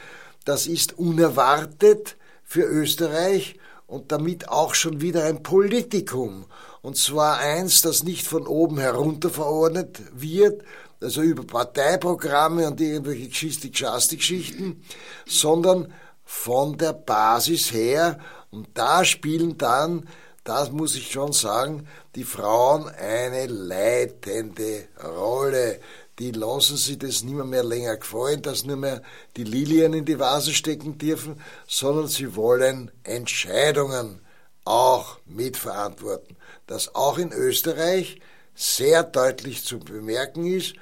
[0.45, 6.45] das ist unerwartet für Österreich und damit auch schon wieder ein Politikum.
[6.81, 10.63] Und zwar eins, das nicht von oben herunter verordnet wird,
[11.01, 14.83] also über Parteiprogramme und irgendwelche Geschichte-Geschichten,
[15.25, 15.93] sondern
[16.25, 18.19] von der Basis her.
[18.51, 20.07] Und da spielen dann
[20.43, 25.79] das muss ich schon sagen, die Frauen eine leitende Rolle.
[26.19, 29.01] die lassen sich das nicht mehr, mehr länger gefallen, dass nur mehr
[29.35, 34.21] die Lilien in die Vase stecken dürfen, sondern sie wollen Entscheidungen
[34.63, 36.37] auch mitverantworten.
[36.67, 38.19] Das auch in Österreich
[38.53, 40.75] sehr deutlich zu bemerken ist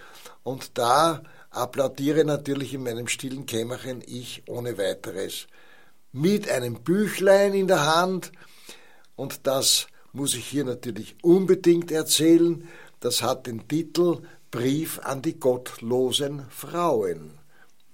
[0.44, 5.48] und da applaudiere natürlich in meinem stillen Kämmerchen ich ohne weiteres.
[6.12, 8.32] Mit einem Büchlein in der Hand
[9.22, 12.68] und das muss ich hier natürlich unbedingt erzählen.
[13.02, 17.38] Das hat den Titel Brief an die gottlosen Frauen.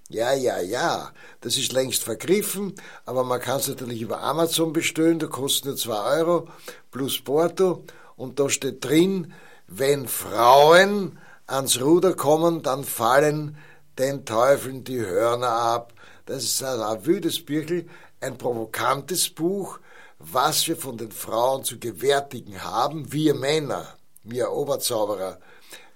[0.08, 1.12] Ja, ja, ja,
[1.42, 2.72] das ist längst vergriffen,
[3.04, 6.48] aber man kann es natürlich über Amazon bestellen, da kostet nur 2 Euro
[6.90, 7.84] plus Porto
[8.16, 9.34] und da steht drin,
[9.66, 13.58] wenn Frauen ans Ruder kommen, dann fallen
[13.98, 15.92] den Teufeln die Hörner ab.
[16.24, 17.86] Das ist also ein wildes Birkel,
[18.22, 19.78] ein provokantes Buch,
[20.18, 25.40] was wir von den Frauen zu gewärtigen haben, wir Männer, wir Oberzauberer,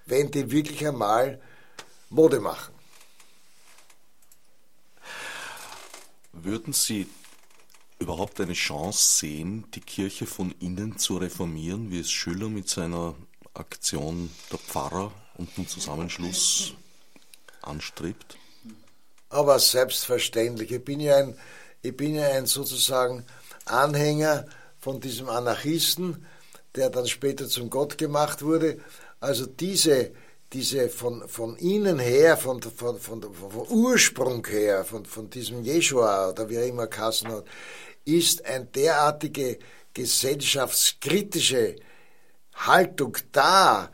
[0.05, 1.41] wenn die wirklich einmal
[2.09, 2.73] Mode machen.
[6.31, 7.07] Würden Sie
[7.99, 13.15] überhaupt eine Chance sehen, die Kirche von innen zu reformieren, wie es Schüler mit seiner
[13.53, 16.73] Aktion der Pfarrer und dem Zusammenschluss
[17.61, 18.37] anstrebt?
[19.29, 20.71] Aber selbstverständlich.
[20.71, 21.37] Ich bin ja ein,
[21.81, 23.25] ich bin ja ein sozusagen
[23.65, 24.45] Anhänger
[24.79, 26.25] von diesem Anarchisten,
[26.75, 28.79] der dann später zum Gott gemacht wurde.
[29.19, 30.11] Also diese,
[30.51, 36.29] diese von, von innen her, von, von, von, von Ursprung her, von, von diesem Jeshua
[36.29, 37.45] oder wie er immer Kassen hat,
[38.05, 39.59] ist eine derartige
[39.93, 41.75] gesellschaftskritische
[42.55, 43.89] Haltung da,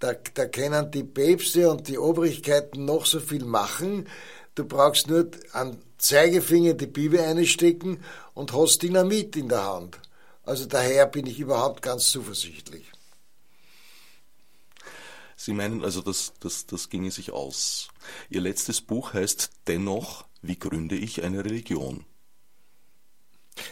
[0.00, 4.08] da, da können die Päpste und die Obrigkeiten noch so viel machen.
[4.54, 8.02] Du brauchst nur an Zeigefinger die Bibel einstecken
[8.34, 9.98] und hast Dynamit in der Hand.
[10.44, 12.84] Also daher bin ich überhaupt ganz zuversichtlich.
[15.36, 17.88] Sie meinen also, das, das, das ginge sich aus.
[18.30, 22.04] Ihr letztes Buch heißt Dennoch, wie gründe ich eine Religion?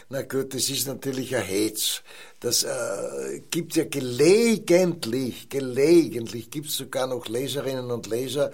[0.09, 2.03] Na gut, das ist natürlich ein Hetz.
[2.39, 8.51] Das äh, gibt ja gelegentlich, gelegentlich gibt es sogar noch Leserinnen und Leser,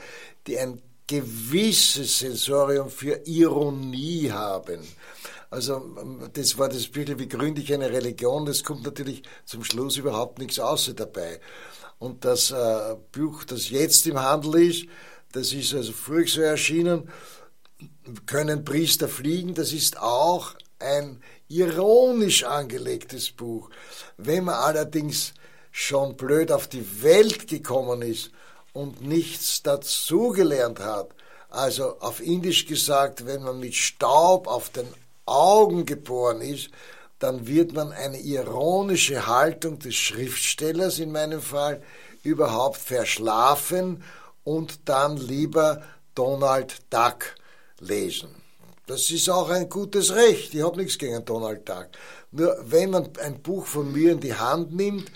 [0.48, 4.82] die ein gewisses Sensorium für Ironie haben.
[5.49, 9.97] Also das war das Bild, wie gründe ich eine Religion, das kommt natürlich zum Schluss
[9.97, 11.39] überhaupt nichts außer dabei.
[11.97, 14.86] Und das äh, Buch, das jetzt im Handel ist,
[15.32, 17.10] das ist also früh so erschienen,
[18.28, 23.72] können Priester fliegen, das ist auch ein ironisch angelegtes Buch.
[24.18, 25.34] Wenn man allerdings
[25.72, 28.30] schon blöd auf die Welt gekommen ist
[28.74, 31.10] und nichts dazugelernt hat,
[31.50, 34.88] also auf Indisch gesagt, wenn man mit Staub auf den
[35.26, 36.70] Augen geboren ist,
[37.20, 41.82] dann wird man eine ironische Haltung des Schriftstellers in meinem Fall
[42.24, 44.04] überhaupt verschlafen
[44.44, 45.84] und dann lieber
[46.16, 47.36] Donald Duck
[47.80, 48.30] lesen.
[48.88, 50.54] Das ist auch ein gutes Recht.
[50.54, 51.90] Ich habe nichts gegen Donald Duck.
[52.32, 55.12] Nur wenn man ein Buch von mir in die Hand nimmt,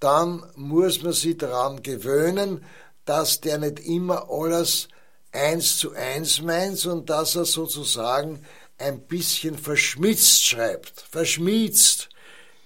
[0.00, 2.64] dann muss man sich daran gewöhnen,
[3.04, 4.88] dass der nicht immer alles
[5.32, 8.44] eins zu eins meint, sondern dass er sozusagen
[8.78, 11.00] ein bisschen verschmitzt schreibt.
[11.10, 12.08] Verschmitzt.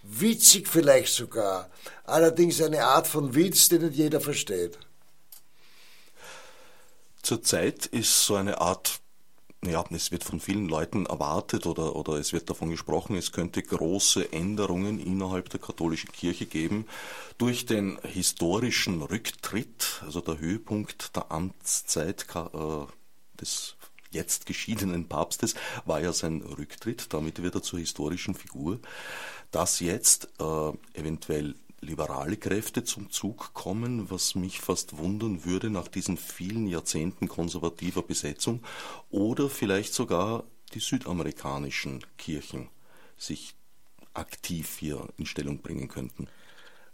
[0.03, 1.70] Witzig vielleicht sogar.
[2.05, 4.78] Allerdings eine Art von Witz, den nicht jeder versteht.
[7.22, 9.01] Zurzeit ist so eine Art
[9.65, 13.62] ja, es wird von vielen Leuten erwartet oder, oder es wird davon gesprochen, es könnte
[13.62, 16.87] große Änderungen innerhalb der katholischen Kirche geben
[17.39, 22.87] durch den historischen Rücktritt, also der Höhepunkt der Amtszeit äh,
[23.41, 23.77] des
[24.11, 25.55] jetzt geschiedenen Papstes
[25.85, 28.79] war ja sein Rücktritt, damit wird er zur historischen Figur,
[29.51, 31.55] dass jetzt äh, eventuell
[31.85, 38.03] liberale Kräfte zum Zug kommen, was mich fast wundern würde nach diesen vielen Jahrzehnten konservativer
[38.03, 38.62] Besetzung,
[39.11, 42.68] oder vielleicht sogar die südamerikanischen Kirchen
[43.16, 43.55] sich
[44.14, 46.28] aktiv hier in Stellung bringen könnten.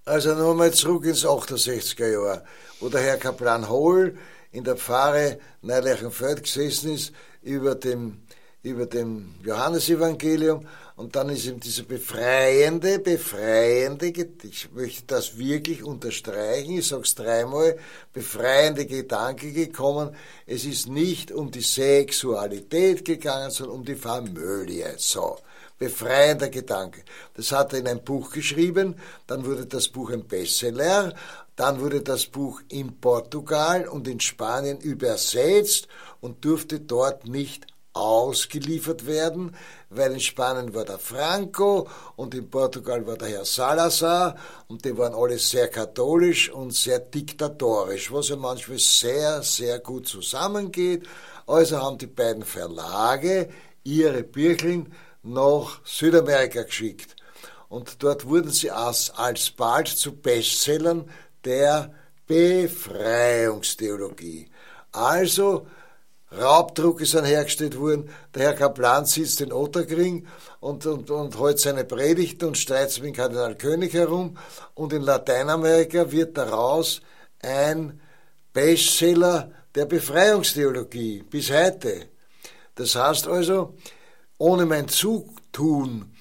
[0.04, 2.44] Also nochmal zurück ins 68er Jahr,
[2.80, 4.16] wo der Herr Kaplan Hohl
[4.50, 7.12] in der Pfarre Neulechenfeld gesessen ist
[7.42, 8.22] über dem,
[8.62, 16.76] über dem Johannesevangelium und dann ist ihm dieser befreiende, befreiende, ich möchte das wirklich unterstreichen,
[16.76, 17.78] ich sage es dreimal,
[18.12, 20.14] befreiende Gedanke gekommen.
[20.46, 24.94] Es ist nicht um die Sexualität gegangen, sondern um die Familie.
[24.98, 25.38] So,
[25.78, 27.02] befreiender Gedanke.
[27.32, 28.96] Das hat er in ein Buch geschrieben,
[29.26, 31.14] dann wurde das Buch ein Bestseller,
[31.56, 35.88] dann wurde das Buch in Portugal und in Spanien übersetzt
[36.20, 39.56] und durfte dort nicht ausgeliefert werden,
[39.88, 44.36] weil in Spanien war der Franco und in Portugal war der Herr Salazar
[44.68, 50.06] und die waren alle sehr katholisch und sehr diktatorisch, was ja manchmal sehr, sehr gut
[50.06, 51.06] zusammengeht.
[51.46, 53.48] Also haben die beiden Verlage
[53.82, 57.16] ihre Bircheln nach Südamerika geschickt.
[57.68, 61.10] Und dort wurden sie als, alsbald zu Bestsellern
[61.44, 61.92] der
[62.26, 64.48] Befreiungstheologie.
[64.92, 65.66] Also
[66.32, 68.10] Raubdrucke sind hergestellt worden.
[68.34, 70.26] Der Herr Kaplan sitzt in Otterkring
[70.60, 74.36] und, und, und hält seine Predigten und streitet mit dem Kardinal König herum.
[74.74, 77.02] Und in Lateinamerika wird daraus
[77.42, 78.00] ein
[78.52, 82.06] Bestseller der Befreiungstheologie bis heute.
[82.74, 83.74] Das heißt also,
[84.38, 86.12] ohne mein Zutun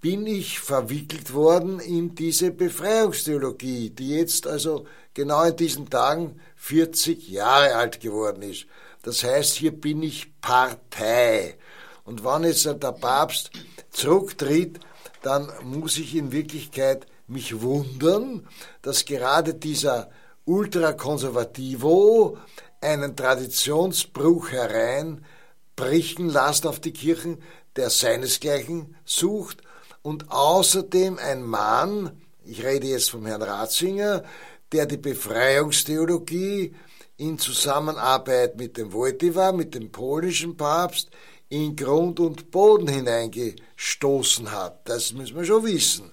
[0.00, 7.28] bin ich verwickelt worden in diese Befreiungstheologie, die jetzt also genau in diesen Tagen 40
[7.28, 8.66] Jahre alt geworden ist.
[9.04, 11.56] Das heißt, hier bin ich Partei.
[12.04, 13.50] Und wenn jetzt der Papst
[13.90, 14.80] zurücktritt,
[15.22, 18.48] dann muss ich in Wirklichkeit mich wundern,
[18.82, 20.10] dass gerade dieser
[20.46, 22.38] Ultrakonservativo
[22.80, 27.42] einen Traditionsbruch hereinbrichen lässt auf die Kirchen,
[27.76, 29.62] der seinesgleichen sucht
[30.02, 34.24] und außerdem ein Mann, ich rede jetzt vom Herrn Ratzinger,
[34.72, 36.74] der die Befreiungstheologie
[37.16, 41.10] in Zusammenarbeit mit dem Wojtyła, mit dem polnischen Papst,
[41.48, 44.88] in Grund und Boden hineingestoßen hat.
[44.88, 46.10] Das müssen wir schon wissen.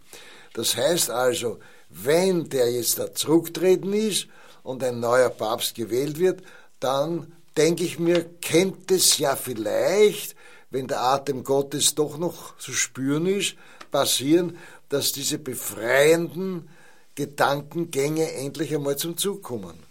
[0.53, 4.27] Das heißt also, wenn der jetzt da zurücktreten ist
[4.63, 6.43] und ein neuer Papst gewählt wird,
[6.79, 10.35] dann denke ich mir, kennt es ja vielleicht,
[10.69, 13.55] wenn der Atem Gottes doch noch zu spüren ist,
[13.89, 14.57] passieren,
[14.89, 16.69] dass diese befreienden
[17.15, 19.90] Gedankengänge endlich einmal zum Zug kommen.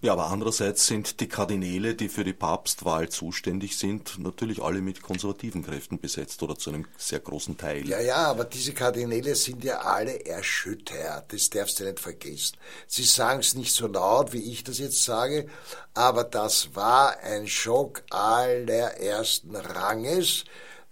[0.00, 5.02] Ja, aber andererseits sind die Kardinäle, die für die Papstwahl zuständig sind, natürlich alle mit
[5.02, 7.88] konservativen Kräften besetzt oder zu einem sehr großen Teil.
[7.88, 11.32] Ja, ja, aber diese Kardinäle sind ja alle erschüttert.
[11.32, 12.56] Das darfst du nicht vergessen.
[12.86, 15.46] Sie sagen es nicht so laut, wie ich das jetzt sage,
[15.94, 20.44] aber das war ein Schock allerersten Ranges,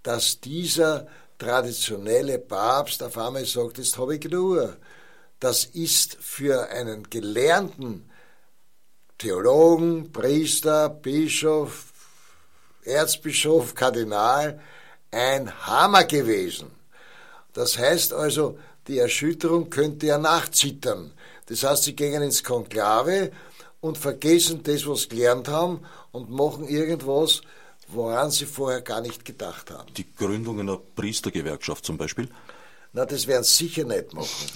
[0.03, 1.07] dass dieser
[1.39, 4.77] traditionelle Papst auf einmal sagt, jetzt habe ich genug.
[5.41, 8.09] Das ist für einen gelernten
[9.23, 11.93] Theologen, Priester, Bischof,
[12.85, 14.61] Erzbischof, Kardinal
[15.12, 16.73] ein Hammer gewesen.
[17.53, 18.59] Das heißt also,
[18.89, 21.12] die Erschütterung könnte ja nachzittern.
[21.47, 23.31] Das heißt, sie gehen ins Konklave
[23.81, 27.43] und vergessen das, was sie gelernt haben und machen irgendwas,
[27.87, 29.95] woran sie vorher gar nicht gedacht haben.
[29.95, 32.29] Die Gründung einer Priestergewerkschaft zum Beispiel?
[32.93, 34.49] Na, das werden sie sicher nicht machen.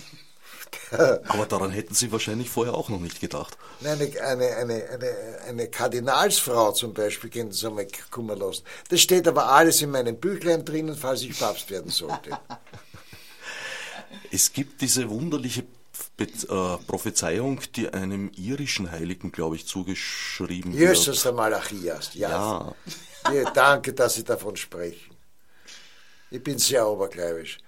[1.29, 3.57] Aber daran hätten Sie wahrscheinlich vorher auch noch nicht gedacht.
[3.81, 5.15] Nein, eine, eine, eine,
[5.49, 8.63] eine, Kardinalsfrau zum Beispiel könnten Sie einmal kommen lassen.
[8.89, 12.39] Das steht aber alles in meinem Büchlein drinnen, falls ich Papst werden sollte.
[14.31, 15.65] Es gibt diese wunderliche
[16.19, 16.27] äh,
[16.87, 20.99] Prophezeiung, die einem irischen Heiligen, glaube ich, zugeschrieben Jesus wird.
[20.99, 22.31] Jesus der Malachias, ja.
[22.31, 23.33] ja.
[23.35, 23.51] ja.
[23.51, 25.15] Danke, dass Sie davon sprechen.
[26.31, 27.59] Ich bin sehr obergläubisch.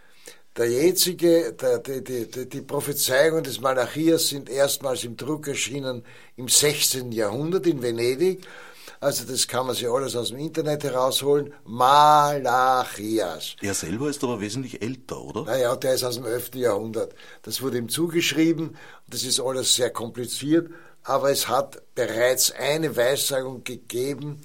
[0.58, 6.02] Der jetzige, der, die, die, die Prophezeiungen des Malachias sind erstmals im Druck erschienen
[6.34, 7.12] im 16.
[7.12, 8.44] Jahrhundert in Venedig.
[8.98, 11.54] Also das kann man sich alles aus dem Internet herausholen.
[11.64, 13.54] Malachias.
[13.62, 15.44] Er selber ist aber wesentlich älter, oder?
[15.44, 16.56] Naja, der ist aus dem 11.
[16.56, 17.14] Jahrhundert.
[17.42, 18.76] Das wurde ihm zugeschrieben.
[19.06, 20.72] Das ist alles sehr kompliziert.
[21.04, 24.40] Aber es hat bereits eine Weissagung gegeben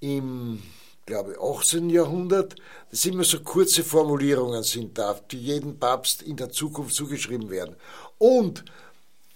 [0.00, 0.62] im
[1.06, 1.88] glaube ich, 18.
[1.88, 2.56] Jahrhundert,
[2.90, 7.76] das immer so kurze Formulierungen sind da, die jedem Papst in der Zukunft zugeschrieben werden.
[8.18, 8.64] Und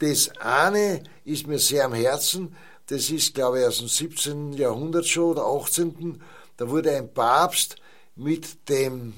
[0.01, 2.57] das eine ist mir sehr am Herzen,
[2.87, 4.55] das ist, glaube ich, aus dem 17.
[4.55, 6.21] Jahrhundert schon oder 18.
[6.57, 7.77] Da wurde ein Papst
[8.17, 9.15] mit dem,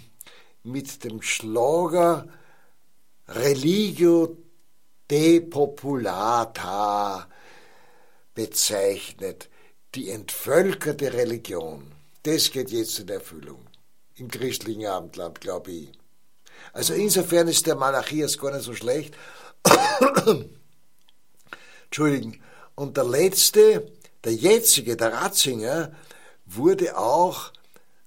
[0.63, 2.29] mit dem Schlager
[3.29, 4.37] Religio
[5.11, 7.27] depopulata
[8.35, 9.49] bezeichnet,
[9.95, 11.92] die entvölkerte Religion.
[12.23, 13.67] Das geht jetzt in Erfüllung.
[14.17, 15.93] Im christlichen Abendland, glaube ich.
[16.73, 19.15] Also insofern ist der Malachias gar nicht so schlecht.
[21.85, 22.41] Entschuldigen.
[22.75, 23.91] Und der letzte,
[24.25, 25.93] der jetzige, der Ratzinger,
[26.47, 27.53] wurde auch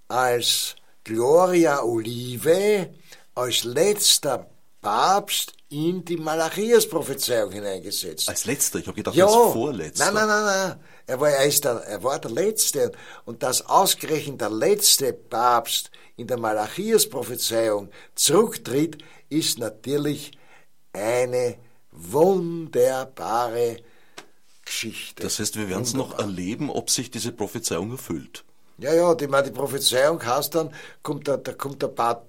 [0.07, 2.93] als Gloria Olive,
[3.35, 4.49] als letzter
[4.81, 8.29] Papst in die Malachias-Prophezeiung hineingesetzt.
[8.29, 8.79] Als letzter?
[8.79, 9.25] Ich habe gedacht, ja.
[9.25, 10.05] als vorletzter.
[10.05, 10.79] Nein, nein, nein, nein.
[11.05, 12.93] Er war, er, ist der, er war der Letzte.
[13.25, 20.31] Und dass ausgerechnet der letzte Papst in der Malachias-Prophezeiung zurücktritt, ist natürlich
[20.93, 21.57] eine
[21.91, 23.77] wunderbare
[24.63, 25.23] Geschichte.
[25.23, 28.45] Das heißt, wir werden es noch erleben, ob sich diese Prophezeiung erfüllt.
[28.77, 30.73] Ja, ja, die, die Prophezeiung heißt dann,
[31.03, 32.23] kommt der, da kommt der Pat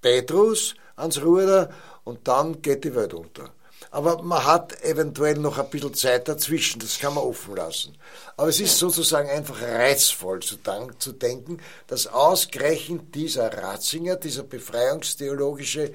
[0.00, 1.70] Petrus ans Ruder
[2.04, 3.50] und dann geht die Welt unter.
[3.90, 7.96] Aber man hat eventuell noch ein bisschen Zeit dazwischen, das kann man offen lassen.
[8.36, 10.56] Aber es ist sozusagen einfach reizvoll zu,
[10.98, 15.92] zu denken, dass ausgerechnet dieser Ratzinger, dieser befreiungstheologische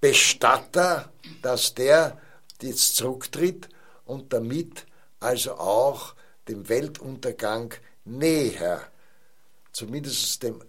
[0.00, 1.10] Bestatter,
[1.42, 2.18] dass der
[2.60, 3.68] jetzt zurücktritt
[4.04, 4.86] und damit
[5.20, 6.14] also auch
[6.48, 7.72] dem Weltuntergang
[8.04, 8.82] näher,
[9.72, 10.62] zumindest dem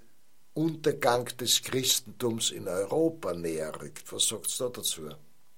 [0.54, 4.12] Untergang des Christentums in Europa näher rückt.
[4.12, 5.10] Was sagt du da dazu?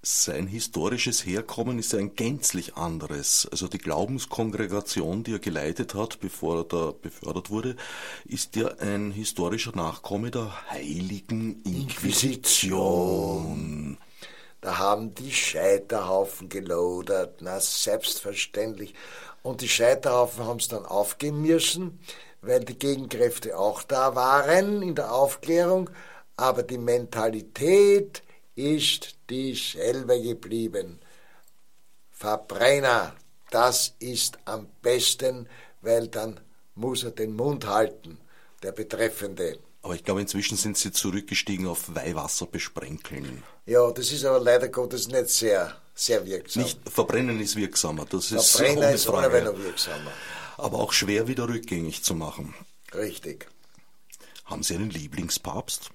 [0.08, 3.48] Sein historisches Herkommen ist ein gänzlich anderes.
[3.50, 7.76] Also die Glaubenskongregation, die er geleitet hat, bevor er da befördert wurde,
[8.24, 13.18] ist ja ein historischer Nachkomme der Heiligen Inquisition.
[14.62, 18.94] Da haben die Scheiterhaufen gelodert, na selbstverständlich.
[19.42, 22.00] Und die Scheiterhaufen haben es dann aufgeben müssen,
[22.46, 25.90] weil die Gegenkräfte auch da waren in der Aufklärung,
[26.38, 28.24] aber die Mentalität
[28.56, 31.00] ist dieselbe geblieben.
[32.12, 33.16] Verbrenner,
[33.52, 35.48] das ist am besten,
[35.82, 36.40] weil dann
[36.76, 38.18] muss er den Mund halten,
[38.64, 39.60] der Betreffende.
[39.82, 43.44] Aber ich glaube, inzwischen sind Sie zurückgestiegen auf Weihwasser besprenkeln.
[43.66, 46.64] Ja, das ist aber leider Gottes nicht sehr, sehr wirksam.
[46.64, 50.12] Nicht, verbrennen ist wirksamer, das ist Verbrennen ist ohne noch wirksamer.
[50.58, 52.54] Aber auch schwer wieder rückgängig zu machen.
[52.94, 53.48] Richtig.
[54.46, 55.92] Haben Sie einen Lieblingspapst?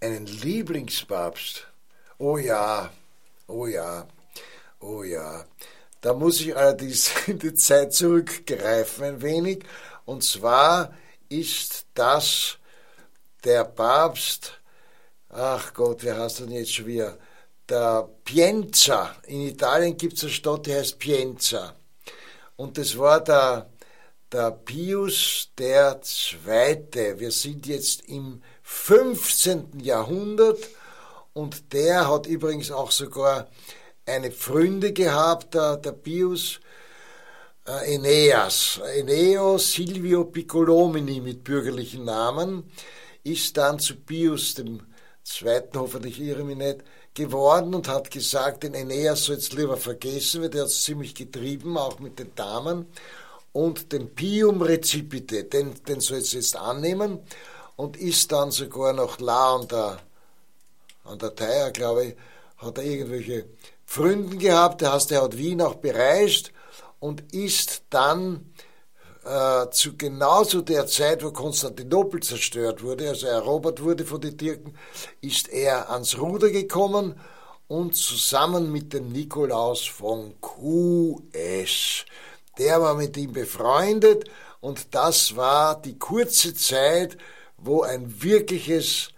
[0.00, 1.66] einen Lieblingspapst.
[2.18, 2.90] Oh ja,
[3.46, 4.06] oh ja,
[4.80, 5.44] oh ja.
[6.00, 9.64] Da muss ich allerdings in die Zeit zurückgreifen ein wenig.
[10.04, 10.94] Und zwar
[11.28, 12.58] ist das
[13.44, 14.60] der Papst,
[15.28, 17.18] ach Gott, wer heißt denn jetzt schon wieder?
[17.68, 19.16] Der Pienza.
[19.26, 21.75] In Italien gibt es eine Stadt, die heißt Pienza.
[22.56, 23.70] Und das war der,
[24.32, 27.18] der Pius der Zweite.
[27.20, 29.80] Wir sind jetzt im 15.
[29.80, 30.58] Jahrhundert
[31.32, 33.48] und der hat übrigens auch sogar
[34.06, 36.60] eine Pfründe gehabt, der, der Pius
[37.66, 38.80] äh, Aeneas.
[38.94, 42.70] Eneo Silvio Piccolomini mit bürgerlichen Namen
[43.22, 44.80] ist dann zu Pius dem
[45.24, 46.84] Zweiten, hoffentlich irre mich nicht,
[47.16, 51.14] geworden und hat gesagt, den Aeneas soll jetzt lieber vergessen, weil der hat es ziemlich
[51.14, 52.86] getrieben, auch mit den Damen.
[53.52, 57.20] Und den Pium Recipite, den, den soll es jetzt annehmen
[57.74, 59.98] und ist dann sogar noch La an der,
[61.04, 62.16] an der Theier, glaube ich,
[62.58, 63.46] hat er irgendwelche
[63.86, 66.52] Pfründen gehabt, der er hat Wien auch bereist
[67.00, 68.52] und ist dann
[69.26, 74.38] äh, zu genau zu der Zeit, wo Konstantinopel zerstört wurde, also erobert wurde von den
[74.38, 74.74] Türken,
[75.20, 77.18] ist er ans Ruder gekommen
[77.66, 82.04] und zusammen mit dem Nikolaus von QS,
[82.58, 87.18] der war mit ihm befreundet und das war die kurze Zeit,
[87.56, 89.10] wo ein wirkliches,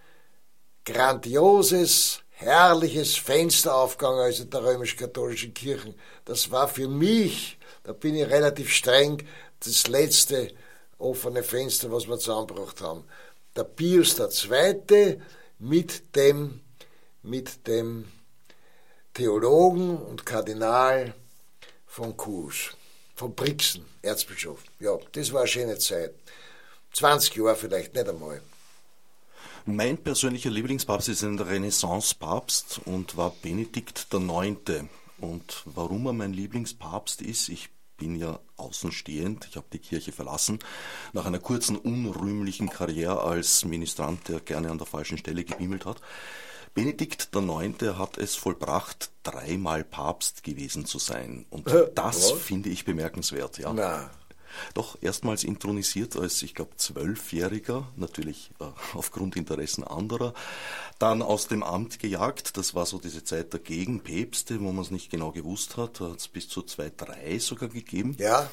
[0.85, 5.95] grandioses, herrliches Fenster aufgegangen ist in der römisch-katholischen Kirche.
[6.25, 9.23] Das war für mich, da bin ich relativ streng,
[9.61, 10.53] das letzte
[10.99, 13.05] offene Fenster, was wir zusammengebracht haben.
[13.57, 15.19] Der Pius II.
[15.59, 16.61] mit dem,
[17.23, 18.05] mit dem
[19.15, 21.15] Theologen und Kardinal
[21.87, 22.77] von Kurs,
[23.15, 24.63] von Brixen, Erzbischof.
[24.79, 26.15] Ja, das war eine schöne Zeit.
[26.93, 28.41] 20 Jahre vielleicht, nicht einmal.
[29.67, 34.89] Mein persönlicher Lieblingspapst ist ein Renaissance-Papst und war Benedikt IX.
[35.19, 40.59] Und warum er mein Lieblingspapst ist, ich bin ja außenstehend, ich habe die Kirche verlassen,
[41.13, 46.01] nach einer kurzen unrühmlichen Karriere als Ministrant, der gerne an der falschen Stelle gebimmelt hat.
[46.75, 47.99] Benedikt IX.
[47.99, 51.45] hat es vollbracht, dreimal Papst gewesen zu sein.
[51.51, 53.73] Und das finde ich bemerkenswert, ja.
[53.73, 54.11] Na.
[54.75, 60.35] Doch erstmals intronisiert als, ich glaube, Zwölfjähriger, natürlich äh, aufgrund Interessen anderer,
[60.99, 62.57] dann aus dem Amt gejagt.
[62.57, 66.01] Das war so diese Zeit der Gegenpäpste, wo man es nicht genau gewusst hat.
[66.01, 68.17] Da hat es bis zu zwei, drei sogar gegeben.
[68.19, 68.49] Ja.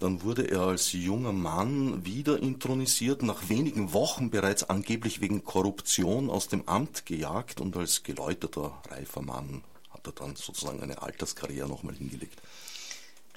[0.00, 6.28] Dann wurde er als junger Mann wieder intronisiert, nach wenigen Wochen bereits angeblich wegen Korruption
[6.28, 11.68] aus dem Amt gejagt und als geläuterter, reifer Mann hat er dann sozusagen eine Alterskarriere
[11.68, 12.40] nochmal hingelegt.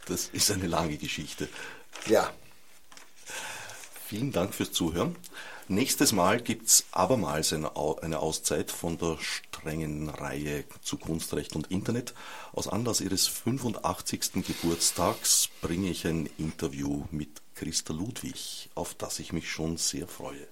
[0.05, 1.49] Das ist eine lange Geschichte.
[2.05, 2.31] Ja,
[4.07, 5.17] Vielen Dank fürs Zuhören.
[5.67, 12.13] Nächstes Mal gibt es abermals eine, Auszeit von der strengen Reihe zu Kunstrecht und Internet.
[12.53, 14.45] Aus Anlass ihres 85.
[14.47, 20.47] Geburtstags bringe ich ein Interview mit Christa Ludwig, auf das ich mich schon sehr freue.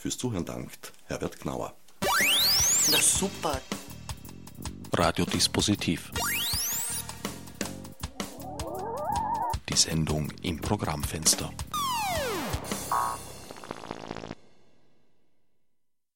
[0.00, 1.74] Fürs Zuhören dankt Herbert Gnauer.
[2.90, 3.60] Na super.
[4.94, 6.10] Radiodispositiv.
[9.68, 11.50] Die Sendung im Programmfenster.